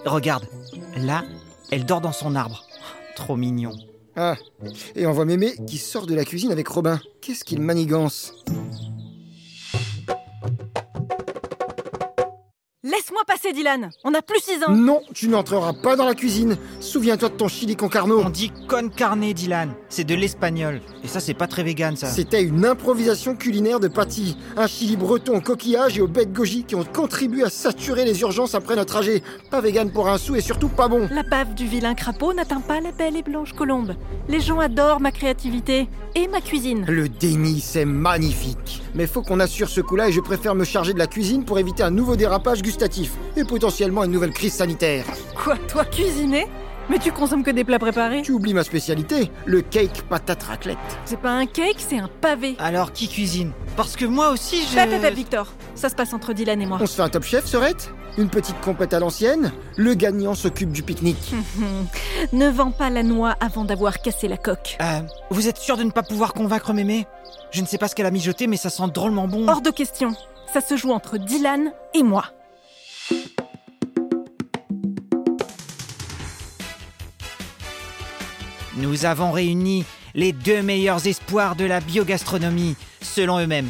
Regarde, 0.06 0.46
là, 0.98 1.24
elle 1.72 1.86
dort 1.86 2.02
dans 2.02 2.12
son 2.12 2.36
arbre. 2.36 2.64
Trop 3.16 3.36
mignon. 3.36 3.74
Ah, 4.16 4.36
et 4.96 5.08
on 5.08 5.12
voit 5.12 5.26
Mémé 5.26 5.56
qui 5.66 5.80
sort 5.80 6.06
de 6.06 6.14
la 6.14 6.26
cuisine 6.26 6.52
avec 6.52 6.68
Robin. 6.68 7.00
Qu'est-ce 7.22 7.44
qu'il 7.44 7.60
manigance? 7.60 8.34
Laisse-moi 12.86 13.22
passer, 13.26 13.54
Dylan. 13.54 13.92
On 14.04 14.12
n'a 14.12 14.22
plus 14.22 14.42
6 14.42 14.66
ans. 14.66 14.72
Non, 14.72 15.00
tu 15.14 15.30
n'entreras 15.30 15.72
pas 15.72 15.96
dans 15.96 16.04
la 16.04 16.16
cuisine. 16.16 16.58
Souviens-toi 16.82 17.30
de 17.30 17.36
ton 17.36 17.48
chili 17.48 17.78
con 17.78 17.88
carno. 17.88 18.20
On 18.20 18.30
dit 18.30 18.52
con 18.68 18.90
carne, 18.90 19.32
Dylan. 19.32 19.74
C'est 19.88 20.04
de 20.04 20.14
l'espagnol. 20.14 20.82
Et 21.02 21.08
ça, 21.08 21.22
c'est 21.22 21.34
pas 21.34 21.48
très 21.48 21.64
vegan, 21.64 21.96
ça. 21.96 22.08
C'était 22.08 22.44
une 22.44 22.66
improvisation 22.66 23.38
culinaire 23.38 23.80
de 23.80 23.88
Patty. 23.88 24.38
Un 24.58 24.68
chili 24.68 24.98
breton 24.98 25.38
au 25.38 25.40
coquillage 25.40 25.98
et 25.98 26.02
aux 26.02 26.10
bêtes 26.10 26.34
goji 26.34 26.66
qui 26.66 26.76
ont 26.76 26.84
contribué 26.84 27.44
à 27.44 27.50
saturer 27.50 28.04
les 28.04 28.20
urgences 28.20 28.54
après 28.54 28.76
notre 28.76 28.92
trajet. 28.92 29.24
Pas 29.50 29.62
vegan 29.62 29.90
pour 29.90 30.10
un 30.10 30.18
sou 30.18 30.36
et 30.36 30.42
surtout 30.42 30.68
pas 30.68 30.90
bon. 30.90 31.08
La 31.10 31.24
bave 31.24 31.54
du 31.54 31.66
vilain 31.66 31.94
crapaud 31.94 32.34
n'atteint 32.34 32.60
pas 32.60 32.82
la 32.82 32.92
belle 32.92 33.16
et 33.16 33.24
blanche 33.24 33.54
colombe. 33.54 33.96
Les 34.28 34.42
gens 34.42 34.60
adorent 34.60 35.00
ma 35.00 35.12
créativité 35.12 35.88
et 36.16 36.28
ma 36.28 36.42
cuisine. 36.42 36.84
Le 36.90 37.08
déni, 37.08 37.62
c'est 37.62 37.86
magnifique. 37.86 38.84
Mais 38.94 39.08
faut 39.08 39.22
qu'on 39.22 39.40
assure 39.40 39.70
ce 39.70 39.80
coup-là 39.80 40.10
et 40.10 40.12
je 40.12 40.20
préfère 40.20 40.54
me 40.54 40.66
charger 40.66 40.94
de 40.94 41.00
la 41.00 41.08
cuisine 41.08 41.46
pour 41.46 41.60
éviter 41.60 41.82
un 41.82 41.90
nouveau 41.90 42.18
dérapage 42.18 42.62
gustatif 42.74 43.12
et 43.38 43.44
potentiellement 43.44 44.04
une 44.04 44.12
nouvelle 44.12 44.34
crise 44.34 44.54
sanitaire. 44.54 45.06
Quoi, 45.36 45.58
toi 45.68 45.86
cuisiner? 45.86 46.48
Mais 46.90 46.98
tu 46.98 47.12
consommes 47.12 47.44
que 47.44 47.52
des 47.52 47.64
plats 47.64 47.78
préparés 47.78 48.24
Tu 48.24 48.32
oublies 48.32 48.56
ma 48.56 48.64
spécialité, 48.64 49.32
le 49.46 49.62
cake 49.62 50.02
patate 50.10 50.42
raclette. 50.42 50.78
C'est 51.06 51.20
pas 51.20 51.30
un 51.30 51.46
cake, 51.46 51.78
c'est 51.78 52.00
un 52.00 52.10
pavé. 52.20 52.56
Alors, 52.58 52.92
qui 52.92 53.08
cuisine? 53.08 53.52
Parce 53.78 53.96
que 53.96 54.06
moi 54.06 54.32
aussi, 54.32 54.64
je... 54.66 54.76
Pep, 54.76 54.90
pep, 55.02 55.14
Victor. 55.14 55.54
Ça 55.76 55.88
se 55.88 55.96
passe 55.96 56.14
entre 56.14 56.34
Dylan 56.34 56.62
et 56.62 56.66
moi. 56.66 56.80
On 56.82 56.88
se 56.88 56.96
fait 56.96 57.04
un 57.04 57.10
top 57.10 57.24
chef, 57.24 57.46
Serette 57.46 57.94
Une 58.18 58.30
petite 58.30 58.60
compète 58.62 58.94
à 58.94 59.00
l'ancienne? 59.00 59.54
Le 59.78 59.94
gagnant 59.94 60.34
s'occupe 60.34 60.72
du 60.72 60.82
pique-nique. 60.82 61.34
ne 62.34 62.50
vends 62.50 62.72
pas 62.72 62.90
la 62.90 63.04
noix 63.04 63.36
avant 63.40 63.66
d'avoir 63.66 64.02
cassé 64.02 64.28
la 64.28 64.38
coque. 64.38 64.78
Euh, 64.82 65.02
vous 65.30 65.48
êtes 65.48 65.58
sûr 65.58 65.78
de 65.78 65.84
ne 65.84 65.92
pas 65.92 66.04
pouvoir 66.04 66.34
convaincre 66.34 66.74
Mémé? 66.74 67.06
Je 67.52 67.62
ne 67.62 67.68
sais 67.68 67.78
pas 67.78 67.88
ce 67.88 67.94
qu'elle 67.94 68.08
a 68.08 68.12
mijoté, 68.12 68.48
mais 68.48 68.58
ça 68.58 68.72
sent 68.72 68.88
drôlement 68.92 69.28
bon. 69.28 69.48
Hors 69.48 69.62
de 69.62 69.70
question. 69.70 70.16
Ça 70.52 70.60
se 70.60 70.76
joue 70.76 70.92
entre 70.92 71.18
Dylan 71.18 71.72
et 71.94 72.04
moi. 72.04 72.26
Nous 78.76 79.06
avons 79.06 79.32
réuni 79.32 79.86
les 80.16 80.32
deux 80.32 80.62
meilleurs 80.62 81.08
espoirs 81.08 81.56
de 81.56 81.66
la 81.66 81.80
biogastronomie, 81.80 82.76
selon 83.02 83.40
eux-mêmes. 83.40 83.70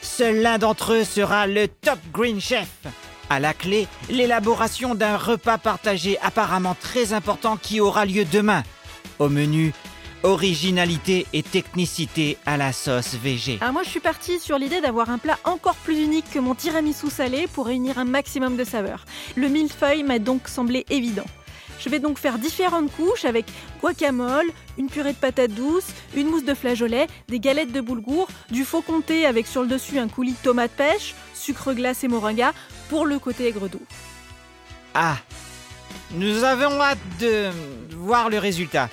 Seul 0.00 0.42
l'un 0.42 0.58
d'entre 0.58 0.92
eux 0.92 1.04
sera 1.04 1.46
le 1.46 1.68
Top 1.68 1.98
Green 2.12 2.40
Chef. 2.40 2.68
À 3.30 3.40
la 3.40 3.54
clé, 3.54 3.88
l'élaboration 4.10 4.94
d'un 4.94 5.16
repas 5.16 5.58
partagé 5.58 6.18
apparemment 6.20 6.76
très 6.78 7.12
important 7.12 7.56
qui 7.56 7.80
aura 7.80 8.04
lieu 8.04 8.24
demain. 8.24 8.62
Au 9.18 9.28
menu, 9.28 9.72
originalité 10.24 11.26
et 11.34 11.42
technicité 11.42 12.38
à 12.46 12.56
la 12.56 12.72
sauce 12.72 13.14
VG. 13.14 13.58
Ah, 13.60 13.72
moi, 13.72 13.82
je 13.84 13.90
suis 13.90 14.00
partie 14.00 14.40
sur 14.40 14.58
l'idée 14.58 14.80
d'avoir 14.80 15.10
un 15.10 15.18
plat 15.18 15.38
encore 15.44 15.76
plus 15.76 16.02
unique 16.02 16.24
que 16.32 16.38
mon 16.38 16.54
tiramisu 16.54 17.10
salé 17.10 17.46
pour 17.46 17.66
réunir 17.66 17.98
un 17.98 18.04
maximum 18.04 18.56
de 18.56 18.64
saveurs. 18.64 19.04
Le 19.36 19.48
millefeuille 19.48 20.02
m'a 20.02 20.18
donc 20.18 20.48
semblé 20.48 20.86
évident. 20.90 21.26
Je 21.78 21.90
vais 21.90 21.98
donc 21.98 22.18
faire 22.18 22.38
différentes 22.38 22.90
couches 22.92 23.26
avec 23.26 23.44
guacamole, 23.82 24.46
une 24.78 24.88
purée 24.88 25.12
de 25.12 25.18
patates 25.18 25.50
douces, 25.50 25.88
une 26.16 26.28
mousse 26.28 26.44
de 26.44 26.54
flageolet, 26.54 27.06
des 27.28 27.40
galettes 27.40 27.72
de 27.72 27.82
boulgour, 27.82 28.28
du 28.50 28.64
faux 28.64 28.80
comté 28.80 29.26
avec 29.26 29.46
sur 29.46 29.60
le 29.60 29.68
dessus 29.68 29.98
un 29.98 30.08
coulis 30.08 30.32
de 30.32 30.42
tomate 30.42 30.70
pêche, 30.70 31.14
sucre 31.34 31.74
glace 31.74 32.02
et 32.02 32.08
moringa 32.08 32.54
pour 32.88 33.04
le 33.04 33.18
côté 33.18 33.46
aigre 33.46 33.68
doux. 33.68 33.82
Ah, 34.94 35.16
nous 36.12 36.44
avons 36.44 36.80
hâte 36.80 36.98
de 37.20 37.50
voir 37.94 38.30
le 38.30 38.38
résultat. 38.38 38.88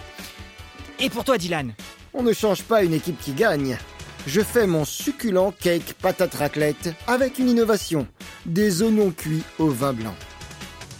Et 1.03 1.09
pour 1.09 1.23
toi, 1.23 1.39
Dylan 1.39 1.73
On 2.13 2.21
ne 2.21 2.31
change 2.31 2.61
pas 2.61 2.83
une 2.83 2.93
équipe 2.93 3.19
qui 3.19 3.33
gagne. 3.33 3.75
Je 4.27 4.41
fais 4.41 4.67
mon 4.67 4.85
succulent 4.85 5.51
cake 5.59 5.95
patate 5.99 6.35
raclette 6.35 6.93
avec 7.07 7.39
une 7.39 7.49
innovation. 7.49 8.05
Des 8.45 8.83
oignons 8.83 9.09
cuits 9.09 9.41
au 9.57 9.69
vin 9.69 9.93
blanc. 9.93 10.13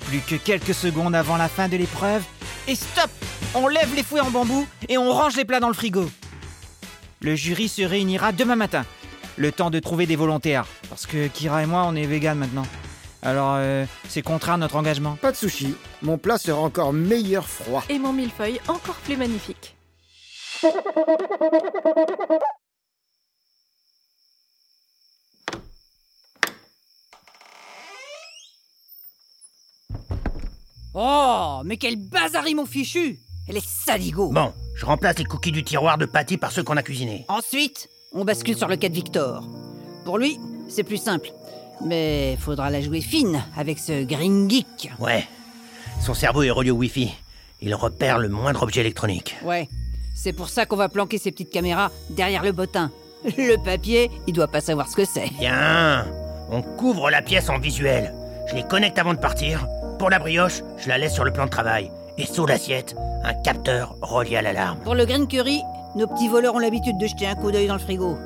Plus 0.08 0.22
que 0.22 0.36
quelques 0.36 0.74
secondes 0.74 1.14
avant 1.14 1.38
la 1.38 1.48
fin 1.48 1.68
de 1.68 1.78
l'épreuve, 1.78 2.24
et 2.68 2.74
stop 2.74 3.12
On 3.54 3.68
lève 3.68 3.94
les 3.96 4.02
fouets 4.02 4.22
en 4.22 4.32
bambou 4.32 4.66
et 4.90 4.98
on 4.98 5.12
range 5.12 5.36
les 5.36 5.46
plats 5.46 5.60
dans 5.60 5.68
le 5.68 5.76
frigo. 5.76 6.10
Le 7.22 7.36
jury 7.36 7.68
se 7.68 7.84
réunira 7.84 8.32
demain 8.32 8.56
matin. 8.56 8.86
Le 9.38 9.52
temps 9.52 9.70
de 9.70 9.78
trouver 9.78 10.08
des 10.08 10.16
volontaires. 10.16 10.66
Parce 10.90 11.06
que 11.06 11.28
Kira 11.28 11.62
et 11.62 11.68
moi, 11.68 11.86
on 11.88 11.96
est 11.96 12.08
vegan 12.08 12.40
maintenant. 12.40 12.66
Alors, 13.22 13.54
euh, 13.58 13.86
c'est 14.10 14.24
contraire 14.24 14.56
à 14.56 14.58
notre 14.58 14.78
engagement. 14.78 15.16
Pas 15.22 15.32
de 15.32 15.38
sushi. 15.38 15.76
Mon 16.02 16.18
plat 16.18 16.40
sera 16.40 16.60
encore 16.60 16.92
meilleur 16.92 17.48
froid. 17.48 17.84
Et 17.88 18.00
mon 18.00 18.14
millefeuille 18.14 18.60
encore 18.68 18.96
plus 18.96 19.16
magnifique. 19.16 19.76
Oh, 30.94 31.62
mais 31.64 31.78
quel 31.78 31.96
bazari 31.96 32.54
mon 32.54 32.66
fichu 32.66 33.20
Elle 33.48 33.58
est 33.58 33.66
saligo 33.66 34.32
Bon, 34.32 34.54
je 34.76 34.86
remplace 34.86 35.18
les 35.20 35.26
cookies 35.26 35.52
du 35.52 35.64
tiroir 35.64 35.98
de 35.98 36.06
Patty 36.06 36.38
par 36.38 36.52
ceux 36.52 36.64
qu'on 36.64 36.78
a 36.78 36.84
cuisinés. 36.84 37.26
Ensuite, 37.30 37.90
on 38.14 38.26
bascule 38.26 38.58
sur 38.58 38.68
le 38.68 38.76
cas 38.76 38.90
de 38.90 38.94
Victor. 38.94 39.48
Pour 40.04 40.18
lui, 40.18 40.38
c'est 40.68 40.84
plus 40.84 40.98
simple. 40.98 41.32
Mais 41.86 42.38
faudra 42.40 42.70
la 42.70 42.82
jouer 42.82 43.02
fine 43.02 43.42
avec 43.56 43.80
ce 43.80 44.04
Green 44.04 44.50
Geek. 44.50 44.92
Ouais. 45.00 45.26
Son 46.02 46.14
cerveau 46.14 46.44
est 46.44 46.52
relié 46.52 46.72
au 46.72 46.76
Wi-Fi. 46.76 47.12
Il 47.62 47.74
repère 47.74 48.20
le 48.20 48.28
moindre 48.28 48.64
objet 48.64 48.82
électronique. 48.82 49.36
Ouais, 49.44 49.70
c'est 50.22 50.34
pour 50.34 50.50
ça 50.50 50.68
qu'on 50.68 50.76
va 50.76 50.88
planquer 50.88 51.18
ces 51.18 51.32
petites 51.32 51.50
caméras 51.50 51.90
derrière 52.12 52.44
le 52.44 52.52
bottin. 52.52 52.92
Le 53.24 53.56
papier, 53.58 54.12
il 54.28 54.34
doit 54.34 54.48
pas 54.48 54.62
savoir 54.62 54.88
ce 54.88 54.96
que 54.96 55.06
c'est. 55.06 55.30
Bien. 55.40 56.06
On 56.52 56.62
couvre 56.62 57.10
la 57.10 57.24
pièce 57.24 57.50
en 57.50 57.58
visuel. 57.58 58.14
Je 58.48 58.56
les 58.56 58.64
connecte 58.64 59.00
avant 59.00 59.16
de 59.16 59.20
partir. 59.20 59.66
Pour 59.98 60.12
la 60.12 60.20
brioche, 60.20 60.62
je 60.78 60.90
la 60.90 61.00
laisse 61.00 61.14
sur 61.14 61.24
le 61.24 61.34
plan 61.34 61.46
de 61.46 61.50
travail. 61.50 61.90
Et 62.20 62.26
sous 62.26 62.46
l'assiette, 62.46 62.96
un 63.24 63.34
capteur 63.34 63.96
relié 64.02 64.38
à 64.38 64.42
l'alarme. 64.44 64.78
Pour 64.84 64.94
le 64.94 65.06
green 65.06 65.28
curry, 65.28 65.62
nos 65.96 66.06
petits 66.06 66.28
voleurs 66.28 66.54
ont 66.54 66.60
l'habitude 66.60 67.00
de 67.00 67.08
jeter 67.08 67.26
un 67.26 67.36
coup 67.36 67.52
d'œil 67.52 67.68
dans 67.68 67.74
le 67.74 67.80
frigo. 67.80 68.18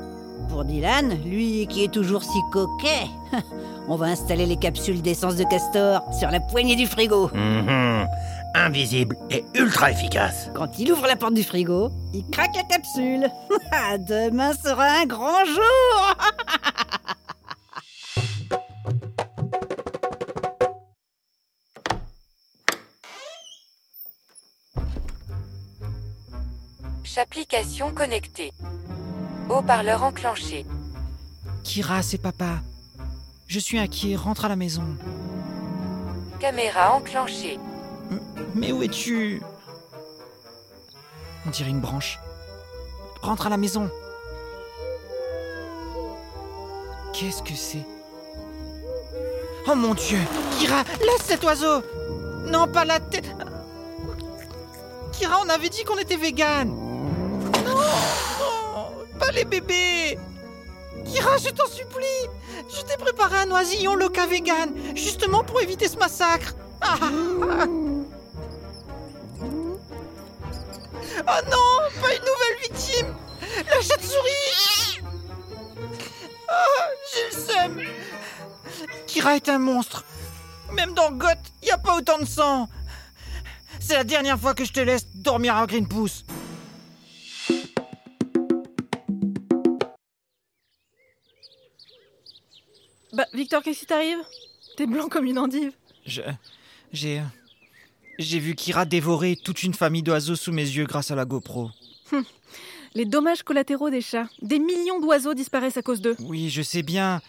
Pour 0.50 0.66
Dylan, 0.66 1.18
lui 1.26 1.66
qui 1.68 1.86
est 1.86 1.94
toujours 1.94 2.24
si 2.24 2.40
coquet, 2.52 3.08
on 3.88 3.96
va 3.96 4.08
installer 4.08 4.46
les 4.46 4.58
capsules 4.58 5.02
d'essence 5.02 5.36
de 5.38 5.46
castor 5.46 6.02
sur 6.18 6.30
la 6.30 6.42
poignée 6.42 6.76
du 6.76 6.88
frigo. 6.88 7.30
Mhm. 7.34 8.08
Invisible 8.56 9.16
et 9.30 9.44
ultra 9.54 9.92
efficace. 9.92 10.50
Quand 10.56 10.80
il 10.80 10.92
ouvre 10.92 11.06
la 11.08 11.16
porte 11.16 11.34
du 11.34 11.44
frigo, 11.44 11.92
il 12.14 12.26
craque 12.32 12.56
la 12.56 12.64
capsule. 12.64 13.30
Ah, 13.72 13.98
Demain 13.98 14.54
sera 14.54 14.86
un 15.02 15.06
grand 15.06 15.44
jour 15.46 16.18
Application 27.18 27.92
connectée. 27.92 28.52
Haut-parleur 29.50 30.04
enclenché. 30.04 30.66
Kira, 31.64 32.02
c'est 32.02 32.18
papa. 32.18 32.62
Je 33.48 33.60
suis 33.60 33.80
inquiet, 33.80 34.16
rentre 34.16 34.46
à 34.46 34.50
la 34.50 34.56
maison. 34.56 34.84
Caméra 36.40 36.94
enclenchée. 36.94 37.58
Mais 38.54 38.72
où 38.72 38.84
es-tu? 38.84 39.42
On 41.46 41.50
dirait 41.50 41.70
une 41.70 41.82
branche. 41.82 42.20
Rentre 43.22 43.48
à 43.48 43.50
la 43.50 43.58
maison. 43.58 43.90
Qu'est-ce 47.14 47.42
que 47.42 47.56
c'est? 47.56 47.86
Oh 49.68 49.76
mon 49.76 49.94
dieu 49.94 50.20
Kira, 50.60 50.84
laisse 51.00 51.24
cet 51.24 51.44
oiseau! 51.44 51.82
Non, 52.46 52.68
pas 52.68 52.86
la 52.86 53.00
tête! 53.00 53.32
Kira, 55.12 55.40
on 55.44 55.50
avait 55.50 55.70
dit 55.70 55.84
qu'on 55.86 55.98
était 55.98 56.18
vegan 56.18 56.70
Non 57.66 57.78
Pas 59.18 59.32
les 59.32 59.46
bébés! 59.46 60.20
Kira, 61.06 61.38
je 61.38 61.50
t'en 61.50 61.68
supplie! 61.68 62.30
Je 62.70 62.82
t'ai 62.82 62.98
préparé 62.98 63.38
un 63.38 63.52
oisillon 63.52 63.96
loca 63.96 64.28
vegan, 64.28 64.72
justement 64.96 65.44
pour 65.44 65.62
éviter 65.62 65.88
ce 65.88 65.98
massacre 65.98 66.54
Oh 71.28 71.42
non 71.50 72.02
Pas 72.02 72.14
une 72.16 72.22
nouvelle 72.22 72.62
victime. 72.62 73.16
La 73.68 73.82
chauve-souris 73.82 75.02
Ah, 76.48 76.88
J'ai 77.14 77.26
le 77.26 77.44
seum 77.44 77.82
Kira 79.08 79.36
est 79.36 79.50
un 79.50 79.60
monstre. 79.60 80.04
Même 80.74 80.94
dans 80.94 81.12
Goth, 81.12 81.38
y 81.64 81.72
a 81.72 81.78
pas 81.78 81.96
autant 81.96 82.20
de 82.20 82.26
sang. 82.26 82.68
C'est 83.80 83.96
la 83.96 84.04
dernière 84.04 84.40
fois 84.40 84.54
que 84.54 84.66
je 84.66 84.74
te 84.74 84.80
laisse 84.80 85.06
dormir 85.16 85.56
à 85.56 85.66
Green 85.68 85.88
Pouce 85.88 86.26
Bah, 93.14 93.26
Victor, 93.34 93.64
qu'est-ce 93.64 93.80
qui 93.80 93.86
t'arrive? 93.86 94.18
T'es 94.76 94.88
blanc 94.88 95.08
comme 95.08 95.26
une 95.26 95.40
endive. 95.40 95.72
Je... 96.06 96.22
J'ai... 96.92 97.22
J'ai 98.18 98.40
vu 98.40 98.56
Kira 98.56 98.86
dévorer 98.86 99.36
toute 99.36 99.64
une 99.64 99.74
famille 99.74 100.04
d'oiseaux 100.04 100.36
sous 100.36 100.52
mes 100.52 100.64
yeux 100.64 100.86
grâce 100.86 101.12
à 101.12 101.16
la 101.16 101.26
GoPro. 101.26 101.70
Les 102.94 103.06
dommages 103.06 103.44
collatéraux 103.44 103.90
des 103.90 104.02
chats. 104.02 104.30
Des 104.42 104.60
millions 104.60 105.02
d'oiseaux 105.02 105.34
disparaissent 105.34 105.78
à 105.78 105.82
cause 105.82 106.00
d'eux. 106.00 106.16
Oui, 106.20 106.50
je 106.50 106.62
sais 106.62 106.82
bien. 106.82 107.22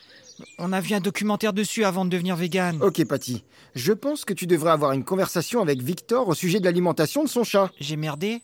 On 0.58 0.72
a 0.72 0.80
vu 0.80 0.94
un 0.94 1.00
documentaire 1.00 1.52
dessus 1.52 1.84
avant 1.84 2.04
de 2.04 2.10
devenir 2.10 2.36
vegan. 2.36 2.78
Ok, 2.82 3.04
Patty. 3.04 3.42
Je 3.74 3.92
pense 3.92 4.24
que 4.24 4.32
tu 4.32 4.46
devrais 4.46 4.70
avoir 4.70 4.92
une 4.92 5.04
conversation 5.04 5.60
avec 5.60 5.82
Victor 5.82 6.28
au 6.28 6.34
sujet 6.34 6.60
de 6.60 6.64
l'alimentation 6.64 7.24
de 7.24 7.28
son 7.28 7.42
chat. 7.42 7.70
J'ai 7.80 7.96
merdé? 7.96 8.42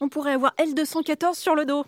On 0.00 0.08
pourrait 0.08 0.32
avoir 0.32 0.54
L214 0.58 1.34
sur 1.34 1.56
le 1.56 1.64
dos. 1.64 1.84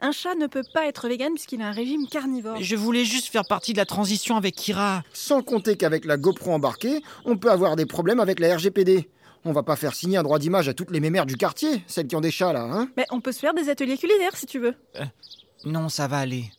Un 0.00 0.12
chat 0.12 0.34
ne 0.34 0.46
peut 0.46 0.64
pas 0.74 0.86
être 0.86 1.08
vegan 1.08 1.32
puisqu'il 1.32 1.62
a 1.62 1.68
un 1.68 1.72
régime 1.72 2.06
carnivore. 2.08 2.56
Je 2.60 2.76
voulais 2.76 3.06
juste 3.06 3.28
faire 3.28 3.44
partie 3.48 3.72
de 3.72 3.78
la 3.78 3.86
transition 3.86 4.36
avec 4.36 4.54
Kira. 4.54 5.02
Sans 5.14 5.42
compter 5.42 5.76
qu'avec 5.76 6.04
la 6.04 6.18
GoPro 6.18 6.52
embarquée, 6.52 7.02
on 7.24 7.38
peut 7.38 7.50
avoir 7.50 7.76
des 7.76 7.86
problèmes 7.86 8.20
avec 8.20 8.38
la 8.38 8.54
RGPD. 8.54 9.08
On 9.46 9.52
va 9.52 9.62
pas 9.62 9.76
faire 9.76 9.94
signer 9.94 10.18
un 10.18 10.22
droit 10.22 10.38
d'image 10.38 10.68
à 10.68 10.74
toutes 10.74 10.90
les 10.90 11.00
mémères 11.00 11.26
du 11.26 11.36
quartier, 11.36 11.82
celles 11.86 12.06
qui 12.06 12.16
ont 12.16 12.20
des 12.20 12.30
chats 12.30 12.52
là, 12.52 12.68
hein? 12.70 12.88
Mais 12.96 13.06
on 13.10 13.20
peut 13.20 13.32
se 13.32 13.38
faire 13.38 13.54
des 13.54 13.68
ateliers 13.70 13.98
culinaires 13.98 14.36
si 14.36 14.46
tu 14.46 14.58
veux. 14.58 14.74
Non, 15.64 15.88
ça 15.88 16.06
va 16.06 16.18
aller. 16.18 16.50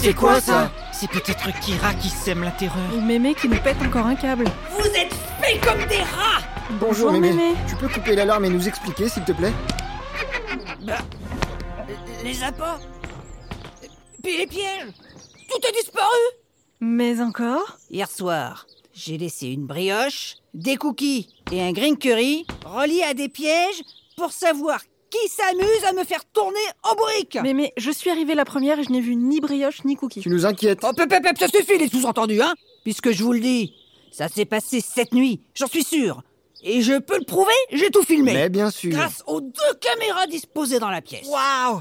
C'est 0.00 0.14
quoi 0.14 0.40
ça? 0.40 0.72
C'est 1.02 1.10
peut-être 1.10 1.50
Kira 1.58 1.94
qui 1.94 2.08
sème 2.08 2.44
la 2.44 2.52
terreur. 2.52 2.94
Ou 2.94 3.00
mémé 3.00 3.34
qui 3.34 3.48
nous 3.48 3.58
pète 3.58 3.82
encore 3.82 4.06
un 4.06 4.14
câble. 4.14 4.44
Vous 4.70 4.86
êtes 4.86 5.12
faits 5.12 5.60
comme 5.60 5.84
des 5.88 5.96
rats 5.96 6.42
Bonjour, 6.78 7.10
Bonjour, 7.10 7.12
Mémé. 7.12 7.32
Mémé. 7.32 7.54
Tu 7.68 7.74
peux 7.74 7.88
couper 7.88 8.14
l'alarme 8.14 8.44
et 8.44 8.48
nous 8.48 8.68
expliquer, 8.68 9.08
s'il 9.08 9.24
te 9.24 9.32
plaît? 9.32 9.52
Bah, 10.86 10.98
les 12.22 12.40
appâts 12.44 12.78
Puis 14.22 14.36
les 14.36 14.46
pièges 14.46 14.92
Tout 15.50 15.66
a 15.68 15.72
disparu 15.72 16.06
Mais 16.78 17.20
encore? 17.20 17.78
Hier 17.90 18.08
soir, 18.08 18.68
j'ai 18.94 19.18
laissé 19.18 19.48
une 19.48 19.66
brioche, 19.66 20.36
des 20.54 20.76
cookies 20.76 21.34
et 21.50 21.62
un 21.62 21.72
green 21.72 21.98
curry 21.98 22.46
reliés 22.64 23.02
à 23.02 23.14
des 23.14 23.28
pièges 23.28 23.82
pour 24.16 24.30
savoir 24.30 24.78
qui 25.12 25.28
s'amuse 25.28 25.84
à 25.86 25.92
me 25.92 26.04
faire 26.04 26.24
tourner 26.24 26.58
en 26.82 26.94
bourrique 26.94 27.36
Mémé, 27.42 27.72
je 27.76 27.90
suis 27.90 28.10
arrivée 28.10 28.34
la 28.34 28.46
première 28.46 28.78
et 28.78 28.84
je 28.84 28.90
n'ai 28.90 29.00
vu 29.00 29.14
ni 29.14 29.40
brioche 29.40 29.84
ni 29.84 29.94
cookie. 29.94 30.20
Tu 30.20 30.30
nous 30.30 30.46
inquiètes. 30.46 30.80
Oh, 30.82 30.92
pep, 30.94 31.12
ça 31.38 31.48
suffit 31.48 31.78
les 31.78 31.88
sous-entendus, 31.88 32.40
hein 32.40 32.54
Puisque 32.82 33.12
je 33.12 33.22
vous 33.22 33.34
le 33.34 33.40
dis, 33.40 33.74
ça 34.10 34.28
s'est 34.28 34.46
passé 34.46 34.80
cette 34.80 35.12
nuit, 35.12 35.40
j'en 35.54 35.66
suis 35.66 35.84
sûr. 35.84 36.22
Et 36.62 36.80
je 36.80 36.98
peux 36.98 37.18
le 37.18 37.24
prouver, 37.24 37.52
j'ai 37.72 37.90
tout 37.90 38.02
filmé. 38.02 38.32
Mais 38.32 38.48
bien 38.48 38.70
sûr. 38.70 38.92
Grâce 38.92 39.22
aux 39.26 39.40
deux 39.40 39.74
caméras 39.80 40.26
disposées 40.26 40.78
dans 40.78 40.90
la 40.90 41.02
pièce. 41.02 41.26
Waouh 41.26 41.80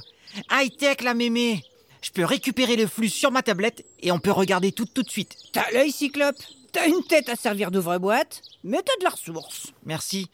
High-tech 0.52 1.02
la 1.02 1.14
mémé 1.14 1.64
Je 2.02 2.12
peux 2.12 2.26
récupérer 2.26 2.76
le 2.76 2.88
flux 2.88 3.10
sur 3.10 3.32
ma 3.32 3.44
tablette 3.44 3.86
et 4.02 4.12
on 4.12 4.20
peut 4.20 4.32
regarder 4.32 4.72
tout 4.72 4.86
tout 4.86 5.04
de 5.04 5.10
suite. 5.10 5.36
T'as 5.54 5.70
l'œil 5.72 5.92
cyclope, 5.92 6.38
t'as 6.74 6.88
une 6.88 7.04
tête 7.04 7.30
à 7.30 7.36
servir 7.36 7.72
d'ouvre-boîte, 7.72 8.42
mais 8.64 8.80
t'as 8.84 8.98
de 9.00 9.04
la 9.04 9.12
ressource. 9.12 9.68
Merci. 9.86 10.30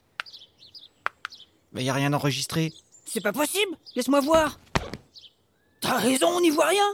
Mais 1.74 1.84
y 1.84 1.90
a 1.90 1.94
rien 1.94 2.14
enregistré. 2.14 2.74
C'est 3.08 3.22
pas 3.22 3.34
possible, 3.34 3.78
laisse-moi 3.96 4.20
voir. 4.22 4.60
T'as 5.82 5.98
raison, 5.98 6.28
on 6.28 6.42
n'y 6.42 6.50
voit 6.50 6.68
rien. 6.68 6.86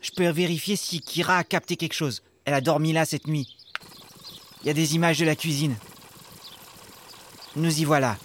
Je 0.00 0.10
peux 0.12 0.28
vérifier 0.28 0.76
si 0.76 1.00
Kira 1.00 1.38
a 1.38 1.44
capté 1.44 1.76
quelque 1.76 1.94
chose. 1.94 2.22
Elle 2.44 2.54
a 2.54 2.60
dormi 2.60 2.92
là 2.92 3.04
cette 3.04 3.26
nuit. 3.26 3.56
Il 4.62 4.68
y 4.68 4.70
a 4.70 4.74
des 4.74 4.94
images 4.94 5.18
de 5.18 5.26
la 5.26 5.36
cuisine. 5.36 5.76
Nous 7.56 7.80
y 7.80 7.84
voilà. 7.84 8.16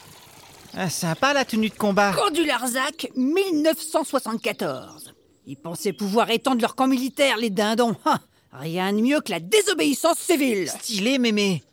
Ah, 0.75 0.89
sympa 0.89 1.34
la 1.34 1.45
tenue 1.45 1.69
de 1.69 1.75
combat. 1.75 2.13
Camp 2.13 2.32
du 2.32 2.45
Larzac, 2.45 3.12
1974. 3.15 5.13
Ils 5.45 5.58
pensaient 5.58 5.93
pouvoir 5.93 6.29
étendre 6.32 6.62
leur 6.62 6.75
camp 6.75 6.88
militaire, 6.88 7.38
les 7.38 7.49
dindons. 7.49 7.95
Ah, 8.06 8.19
rien 8.53 8.93
de 8.93 9.01
mieux 9.01 9.19
que 9.19 9.32
la 9.32 9.39
désobéissance 9.39 10.17
civile. 10.19 10.69
Stylé, 10.69 11.17
mémé. 11.19 11.63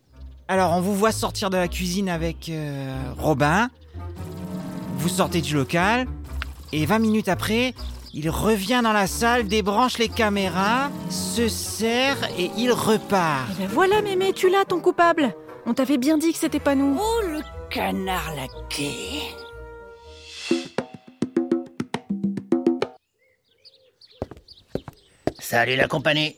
Alors, 0.48 0.72
on 0.72 0.80
vous 0.80 0.96
voit 0.96 1.12
sortir 1.12 1.50
de 1.50 1.56
la 1.56 1.68
cuisine 1.68 2.08
avec 2.08 2.48
euh, 2.48 3.12
Robin. 3.18 3.70
Vous 5.00 5.08
sortez 5.08 5.40
du 5.40 5.54
local. 5.54 6.06
Et 6.72 6.84
20 6.84 6.98
minutes 6.98 7.28
après, 7.30 7.74
il 8.12 8.28
revient 8.28 8.80
dans 8.84 8.92
la 8.92 9.06
salle, 9.06 9.48
débranche 9.48 9.96
les 9.96 10.10
caméras, 10.10 10.90
se 11.08 11.48
sert 11.48 12.18
et 12.38 12.50
il 12.58 12.70
repart. 12.70 13.48
Eh 13.52 13.62
ben 13.62 13.68
voilà, 13.72 14.02
mémé, 14.02 14.34
tu 14.34 14.50
l'as, 14.50 14.66
ton 14.66 14.78
coupable. 14.78 15.34
On 15.64 15.72
t'avait 15.72 15.96
bien 15.96 16.18
dit 16.18 16.32
que 16.32 16.38
c'était 16.38 16.60
pas 16.60 16.74
nous. 16.74 16.98
Oh, 17.00 17.20
le 17.26 17.40
canard 17.70 18.34
laqué. 18.36 19.22
Salut 25.38 25.76
la 25.76 25.88
compagnie. 25.88 26.36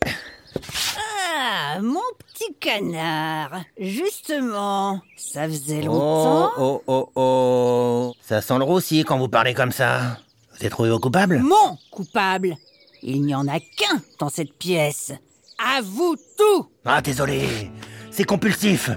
Ah, 0.97 1.81
mon 1.81 2.01
petit 2.43 2.55
canard. 2.61 3.63
Justement, 3.79 5.01
ça 5.17 5.49
faisait 5.49 5.83
longtemps. 5.83 6.51
Oh, 6.59 6.83
oh, 6.87 7.11
oh, 7.17 7.17
oh. 7.17 8.15
Ça 8.23 8.41
sent 8.41 8.59
le 8.59 8.65
roussi 8.65 9.05
quand 9.05 9.19
vous 9.19 9.29
parlez 9.29 9.55
comme 9.55 9.73
ça. 9.73 10.19
Vous 10.57 10.65
êtes 10.65 10.71
trouvé 10.71 10.91
au 10.91 10.99
coupable? 10.99 11.39
Mon 11.41 11.79
coupable. 11.91 12.57
Il 13.03 13.23
n'y 13.23 13.35
en 13.35 13.49
a 13.49 13.59
qu'un 13.59 14.01
dans 14.19 14.29
cette 14.29 14.53
pièce. 14.55 15.13
À 15.59 15.81
vous 15.83 16.17
tout. 16.37 16.67
Ah, 16.85 17.01
désolé. 17.01 17.71
C'est 18.11 18.25
compulsif. 18.25 18.91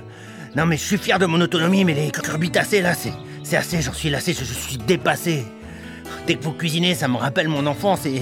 Non, 0.55 0.65
mais 0.65 0.77
je 0.77 0.83
suis 0.83 0.97
fier 0.97 1.19
de 1.19 1.25
mon 1.25 1.41
autonomie, 1.41 1.83
mais 1.83 1.93
les 1.93 2.11
cucurbitacées, 2.11 2.81
là, 2.81 2.93
c'est, 2.93 3.13
c'est 3.43 3.57
assez, 3.57 3.81
j'en 3.81 3.93
suis 3.93 4.09
lassé, 4.09 4.33
je, 4.33 4.45
je 4.45 4.53
suis 4.53 4.77
dépassé. 4.77 5.45
Dès 6.27 6.35
que 6.35 6.43
vous 6.43 6.53
cuisinez, 6.53 6.95
ça 6.95 7.07
me 7.07 7.17
rappelle 7.17 7.47
mon 7.47 7.65
enfance 7.65 8.05
et 8.05 8.21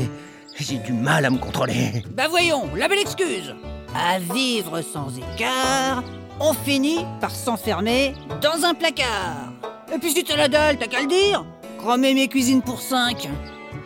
j'ai 0.57 0.77
du 0.77 0.93
mal 0.93 1.25
à 1.25 1.29
me 1.29 1.38
contrôler. 1.38 2.03
Bah 2.12 2.27
voyons, 2.27 2.69
la 2.75 2.88
belle 2.88 2.99
excuse. 2.99 3.53
À 3.95 4.17
vivre 4.17 4.82
sans 4.82 5.15
écart, 5.17 6.03
on 6.39 6.53
finit 6.53 7.06
par 7.21 7.29
s'enfermer 7.29 8.15
dans 8.41 8.65
un 8.65 8.73
placard. 8.73 9.53
Et 9.93 9.99
puis 9.99 10.12
si 10.12 10.23
t'as 10.23 10.36
la 10.36 10.47
dalle, 10.47 10.77
t'as 10.77 10.88
qu'à 10.88 11.01
le 11.01 11.08
dire. 11.08 11.45
Cramer 11.77 12.15
mes 12.15 12.27
cuisines 12.27 12.63
pour 12.63 12.82
5. 12.82 13.29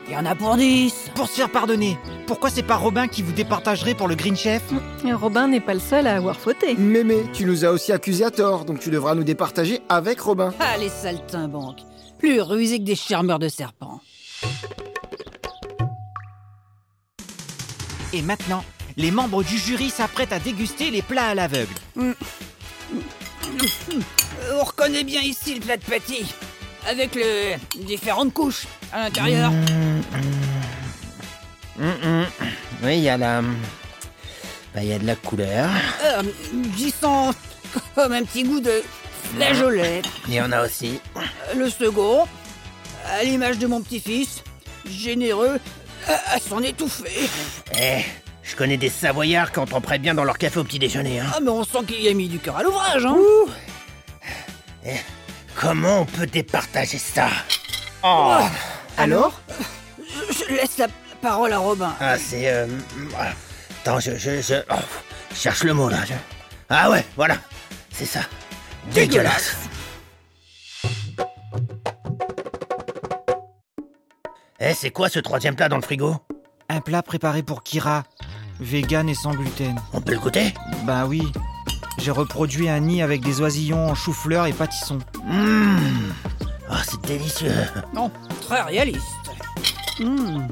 Il 0.08 0.14
y 0.14 0.16
en 0.16 0.26
a 0.26 0.34
pour 0.34 0.56
10. 0.56 1.12
Pour 1.14 1.28
se 1.28 1.34
faire 1.34 1.52
pardonner, 1.52 1.98
pourquoi 2.26 2.50
c'est 2.50 2.64
pas 2.64 2.78
Robin 2.78 3.10
qui 3.10 3.22
vous 3.22 3.34
départagerait 3.34 3.96
pour 3.96 4.08
le 4.08 4.16
Green 4.16 4.38
Chef? 4.38 4.64
Et 5.06 5.12
Robin 5.12 5.50
n'est 5.50 5.60
pas 5.60 5.74
le 5.74 5.82
seul 5.82 6.08
à 6.08 6.16
avoir 6.16 6.38
fauté. 6.38 6.76
Mémé, 6.76 7.24
tu 7.34 7.44
nous 7.44 7.66
as 7.66 7.72
aussi 7.72 7.92
accusés 7.92 8.24
à 8.24 8.32
tort, 8.32 8.64
donc 8.64 8.80
tu 8.80 8.90
devras 8.90 9.14
nous 9.14 9.26
départager 9.26 9.82
avec 9.90 10.22
Robin. 10.22 10.54
Ah, 10.62 10.78
les 10.78 10.90
saltimbanques. 10.90 11.82
Plus 12.18 12.42
rusés 12.42 12.80
que 12.80 12.86
des 12.86 12.96
charmeurs 12.96 13.40
de 13.40 13.50
serpents. 13.50 14.00
Et 18.14 18.22
maintenant, 18.22 18.64
les 18.98 19.12
membres 19.12 19.44
du 19.44 19.58
jury 19.58 19.90
s'apprêtent 19.90 20.34
à 20.34 20.40
déguster 20.40 20.90
les 20.92 21.02
plats 21.02 21.28
à 21.30 21.36
l'aveugle. 21.36 21.74
Euh, 21.98 22.14
On 24.60 24.64
reconnaît 24.64 25.04
bien 25.04 25.22
ici 25.22 25.56
le 25.56 25.62
plat 25.62 25.78
de 25.78 25.84
pâtis. 25.84 26.34
Avec 26.88 27.16
les 27.16 27.58
différentes 27.86 28.34
couches 28.34 28.66
à 28.94 29.04
l'intérieur. 29.04 29.52
Hum, 31.80 31.94
hum. 32.04 32.26
Oui, 32.84 32.98
il 32.98 33.04
y 33.04 33.10
a 33.10 33.18
la. 33.18 33.42
Bah, 34.74 34.82
il 34.82 34.88
y 34.88 34.94
a 34.94 35.00
de 35.00 35.06
la 35.06 35.16
couleur. 35.16 35.70
Euh, 36.04 36.24
J'y 36.78 36.92
sens 36.92 37.36
comme 37.94 38.14
un 38.14 38.24
petit 38.24 38.44
goût 38.44 38.60
de 38.62 38.82
flageolet. 39.36 40.02
Il 40.28 40.34
y 40.36 40.42
en 40.42 40.52
a 40.52 40.66
aussi. 40.66 41.00
Le 41.56 41.70
second, 41.70 42.26
à 43.06 43.24
l'image 43.24 43.58
de 43.58 43.68
mon 43.68 43.82
petit-fils, 43.82 44.44
généreux 44.90 45.60
à, 46.08 46.36
à 46.36 46.40
s'en 46.40 46.62
étouffer. 46.64 47.30
Eh, 47.80 48.02
je 48.48 48.56
connais 48.56 48.78
des 48.78 48.90
Savoyards 48.90 49.52
qui 49.52 49.60
en 49.60 49.66
prennent 49.82 50.02
bien 50.02 50.14
dans 50.14 50.24
leur 50.24 50.38
café 50.38 50.60
au 50.60 50.64
petit 50.64 50.80
déjeuner. 50.80 51.20
Hein. 51.20 51.28
Ah, 51.36 51.40
mais 51.42 51.50
on 51.50 51.64
sent 51.64 51.80
qu'il 51.88 52.02
y 52.02 52.08
a 52.10 52.14
mis 52.14 52.28
du 52.30 52.40
cœur 52.40 52.58
à 52.58 52.64
l'ouvrage, 52.64 53.06
hein 53.06 53.18
Eh, 54.86 54.92
comment 55.56 56.02
on 56.02 56.06
peut 56.06 56.26
départager 56.28 56.98
ça? 56.98 57.28
Oh 58.04 58.38
Alors? 58.98 59.42
je, 60.30 60.34
je 60.34 60.54
laisse 60.56 60.78
la 60.78 60.88
parole 61.22 61.52
à 61.52 61.58
Robin. 61.58 61.94
Ah, 62.00 62.18
c'est. 62.18 62.48
euh, 62.50 62.68
ah, 63.18 63.32
Attends, 63.82 64.00
je, 64.00 64.12
je, 64.18 64.42
je, 64.42 64.56
oh, 64.70 64.76
je 65.32 65.36
cherche 65.36 65.64
le 65.64 65.74
mot 65.74 65.90
là. 65.90 65.98
je- 66.08 66.14
Ah 66.70 66.90
ouais, 66.90 67.06
voilà, 67.16 67.38
c'est 67.92 68.06
ça. 68.06 68.22
Dégueulasse. 68.94 69.56
Eh, 74.60 74.74
c'est 74.74 74.90
quoi 74.90 75.10
ce 75.10 75.20
troisième 75.20 75.56
plat 75.56 75.70
dans 75.70 75.76
le 75.76 75.82
frigo? 75.84 76.16
Un 76.70 76.82
plat 76.82 77.02
préparé 77.04 77.44
pour 77.44 77.64
Kira, 77.64 78.04
vegan 78.60 79.08
et 79.10 79.16
sans 79.16 79.32
gluten. 79.32 79.76
On 79.94 80.02
peut 80.02 80.14
le 80.14 80.20
goûter? 80.20 80.54
Bah 80.86 81.06
oui. 81.08 81.24
J'ai 82.00 82.12
reproduit 82.12 82.70
un 82.70 82.80
nid 82.80 83.02
avec 83.02 83.22
des 83.22 83.42
oisillons 83.42 83.90
en 83.90 83.96
chou-fleur 83.96 84.46
et 84.46 84.54
pâtisson. 84.54 85.00
Mmh. 85.26 85.78
Ah, 86.70 86.82
c'est 86.88 87.02
délicieux. 87.02 87.52
Non, 87.94 88.12
très 88.42 88.62
réaliste. 88.62 89.02
Mmh, 90.00 90.48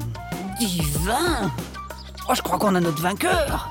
divin. 0.58 1.52
Oh, 2.28 2.32
je 2.34 2.42
crois 2.42 2.58
qu'on 2.58 2.74
a 2.74 2.80
notre 2.80 3.00
vainqueur. 3.00 3.70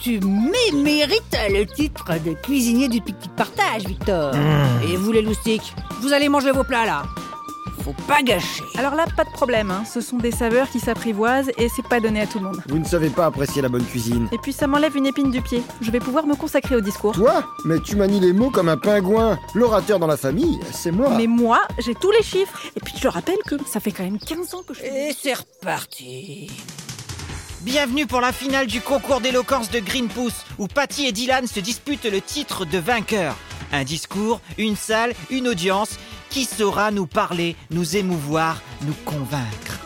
Tu 0.00 0.20
mé- 0.20 0.82
mérites 0.82 1.36
le 1.50 1.64
titre 1.64 2.04
de 2.24 2.34
cuisinier 2.34 2.88
du 2.88 3.00
pique-nique 3.00 3.34
partage, 3.34 3.84
Victor. 3.86 4.34
Mmh. 4.34 4.82
Et 4.92 4.96
vous, 4.96 5.10
les 5.12 5.22
loustiques, 5.22 5.74
vous 6.00 6.12
allez 6.12 6.28
manger 6.28 6.52
vos 6.52 6.62
plats 6.64 6.84
là. 6.86 7.02
Faut 7.84 7.92
pas 8.08 8.22
gâcher. 8.22 8.62
Alors 8.78 8.94
là, 8.94 9.04
pas 9.14 9.24
de 9.24 9.30
problème, 9.30 9.70
hein. 9.70 9.84
ce 9.84 10.00
sont 10.00 10.16
des 10.16 10.30
saveurs 10.30 10.70
qui 10.70 10.80
s'apprivoisent 10.80 11.50
et 11.58 11.68
c'est 11.68 11.86
pas 11.86 12.00
donné 12.00 12.22
à 12.22 12.26
tout 12.26 12.38
le 12.38 12.46
monde. 12.46 12.62
Vous 12.66 12.78
ne 12.78 12.84
savez 12.84 13.10
pas 13.10 13.26
apprécier 13.26 13.60
la 13.60 13.68
bonne 13.68 13.84
cuisine. 13.84 14.26
Et 14.32 14.38
puis 14.38 14.54
ça 14.54 14.66
m'enlève 14.66 14.96
une 14.96 15.04
épine 15.04 15.30
du 15.30 15.42
pied. 15.42 15.62
Je 15.82 15.90
vais 15.90 16.00
pouvoir 16.00 16.26
me 16.26 16.34
consacrer 16.34 16.76
au 16.76 16.80
discours. 16.80 17.12
Toi 17.12 17.44
Mais 17.66 17.78
tu 17.80 17.96
manies 17.96 18.20
les 18.20 18.32
mots 18.32 18.48
comme 18.48 18.70
un 18.70 18.78
pingouin. 18.78 19.38
L'orateur 19.54 19.98
dans 19.98 20.06
la 20.06 20.16
famille, 20.16 20.58
c'est 20.72 20.92
moi. 20.92 21.10
Mais 21.18 21.26
moi, 21.26 21.60
j'ai 21.78 21.94
tous 21.94 22.10
les 22.10 22.22
chiffres. 22.22 22.58
Et 22.74 22.80
puis 22.80 22.94
je 22.96 23.02
te 23.02 23.08
rappelle 23.08 23.36
que 23.46 23.56
ça 23.66 23.80
fait 23.80 23.92
quand 23.92 24.04
même 24.04 24.18
15 24.18 24.54
ans 24.54 24.62
que 24.66 24.72
je 24.72 24.80
fais. 24.80 25.10
Et 25.10 25.14
c'est 25.20 25.34
reparti. 25.34 26.50
Bienvenue 27.60 28.06
pour 28.06 28.22
la 28.22 28.32
finale 28.32 28.66
du 28.66 28.80
concours 28.80 29.20
d'éloquence 29.20 29.70
de 29.70 29.80
Green 29.80 30.08
Pouce, 30.08 30.46
où 30.58 30.68
Patty 30.68 31.04
et 31.04 31.12
Dylan 31.12 31.46
se 31.46 31.60
disputent 31.60 32.04
le 32.04 32.22
titre 32.22 32.64
de 32.64 32.78
vainqueur. 32.78 33.36
Un 33.72 33.84
discours, 33.84 34.40
une 34.56 34.76
salle, 34.76 35.14
une 35.30 35.48
audience. 35.48 35.98
Qui 36.34 36.46
saura 36.46 36.90
nous 36.90 37.06
parler, 37.06 37.54
nous 37.70 37.96
émouvoir, 37.96 38.60
nous 38.84 38.94
convaincre. 39.04 39.78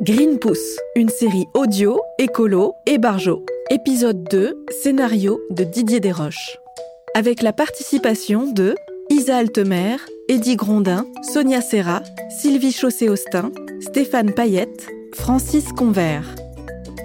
Green 0.00 0.38
Pouce, 0.38 0.78
une 0.94 1.10
série 1.10 1.44
audio, 1.52 2.00
écolo 2.18 2.72
et 2.86 2.96
barjo. 2.96 3.44
Épisode 3.68 4.24
2, 4.30 4.64
scénario 4.82 5.38
de 5.50 5.64
Didier 5.64 6.00
Desroches. 6.00 6.56
Avec 7.14 7.42
la 7.42 7.52
participation 7.52 8.50
de 8.50 8.74
Isa 9.10 9.36
Altemer, 9.36 9.96
Eddie 10.30 10.56
Grondin, 10.56 11.04
Sonia 11.34 11.60
Serra, 11.60 12.00
Sylvie 12.40 12.72
Chaussé-Austin, 12.72 13.52
Stéphane 13.80 14.32
Payette, 14.32 14.88
Francis 15.12 15.66
Convert. 15.76 16.45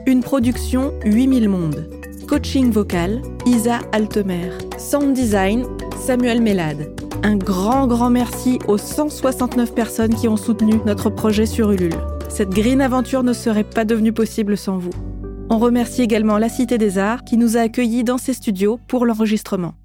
Une 0.08 0.22
production 0.22 0.94
8000 1.06 1.48
mondes. 1.48 1.88
Coaching 2.28 2.72
vocal, 2.72 3.22
Isa 3.46 3.80
Altemer. 3.92 4.50
Sound 4.80 5.14
design, 5.14 5.66
Samuel 5.96 6.42
Mélade. 6.42 6.90
Un 7.24 7.36
grand, 7.36 7.86
grand 7.86 8.10
merci 8.10 8.58
aux 8.68 8.80
169 8.80 9.76
personnes 9.76 10.16
qui 10.16 10.28
ont 10.28 10.38
soutenu 10.38 10.82
notre 10.86 11.12
projet 11.12 11.46
sur 11.46 11.72
Ulule. 11.72 11.94
Cette 12.30 12.50
green 12.50 12.82
aventure 12.82 13.22
ne 13.22 13.34
serait 13.34 13.64
pas 13.64 13.86
devenue 13.86 14.12
possible 14.12 14.58
sans 14.58 14.80
vous. 14.80 14.94
On 15.50 15.60
remercie 15.60 16.02
également 16.02 16.40
la 16.40 16.50
Cité 16.50 16.80
des 16.80 16.98
Arts 16.98 17.24
qui 17.24 17.38
nous 17.38 17.56
a 17.56 17.62
accueillis 17.62 18.04
dans 18.04 18.18
ses 18.18 18.34
studios 18.34 18.80
pour 18.88 19.06
l'enregistrement. 19.06 19.76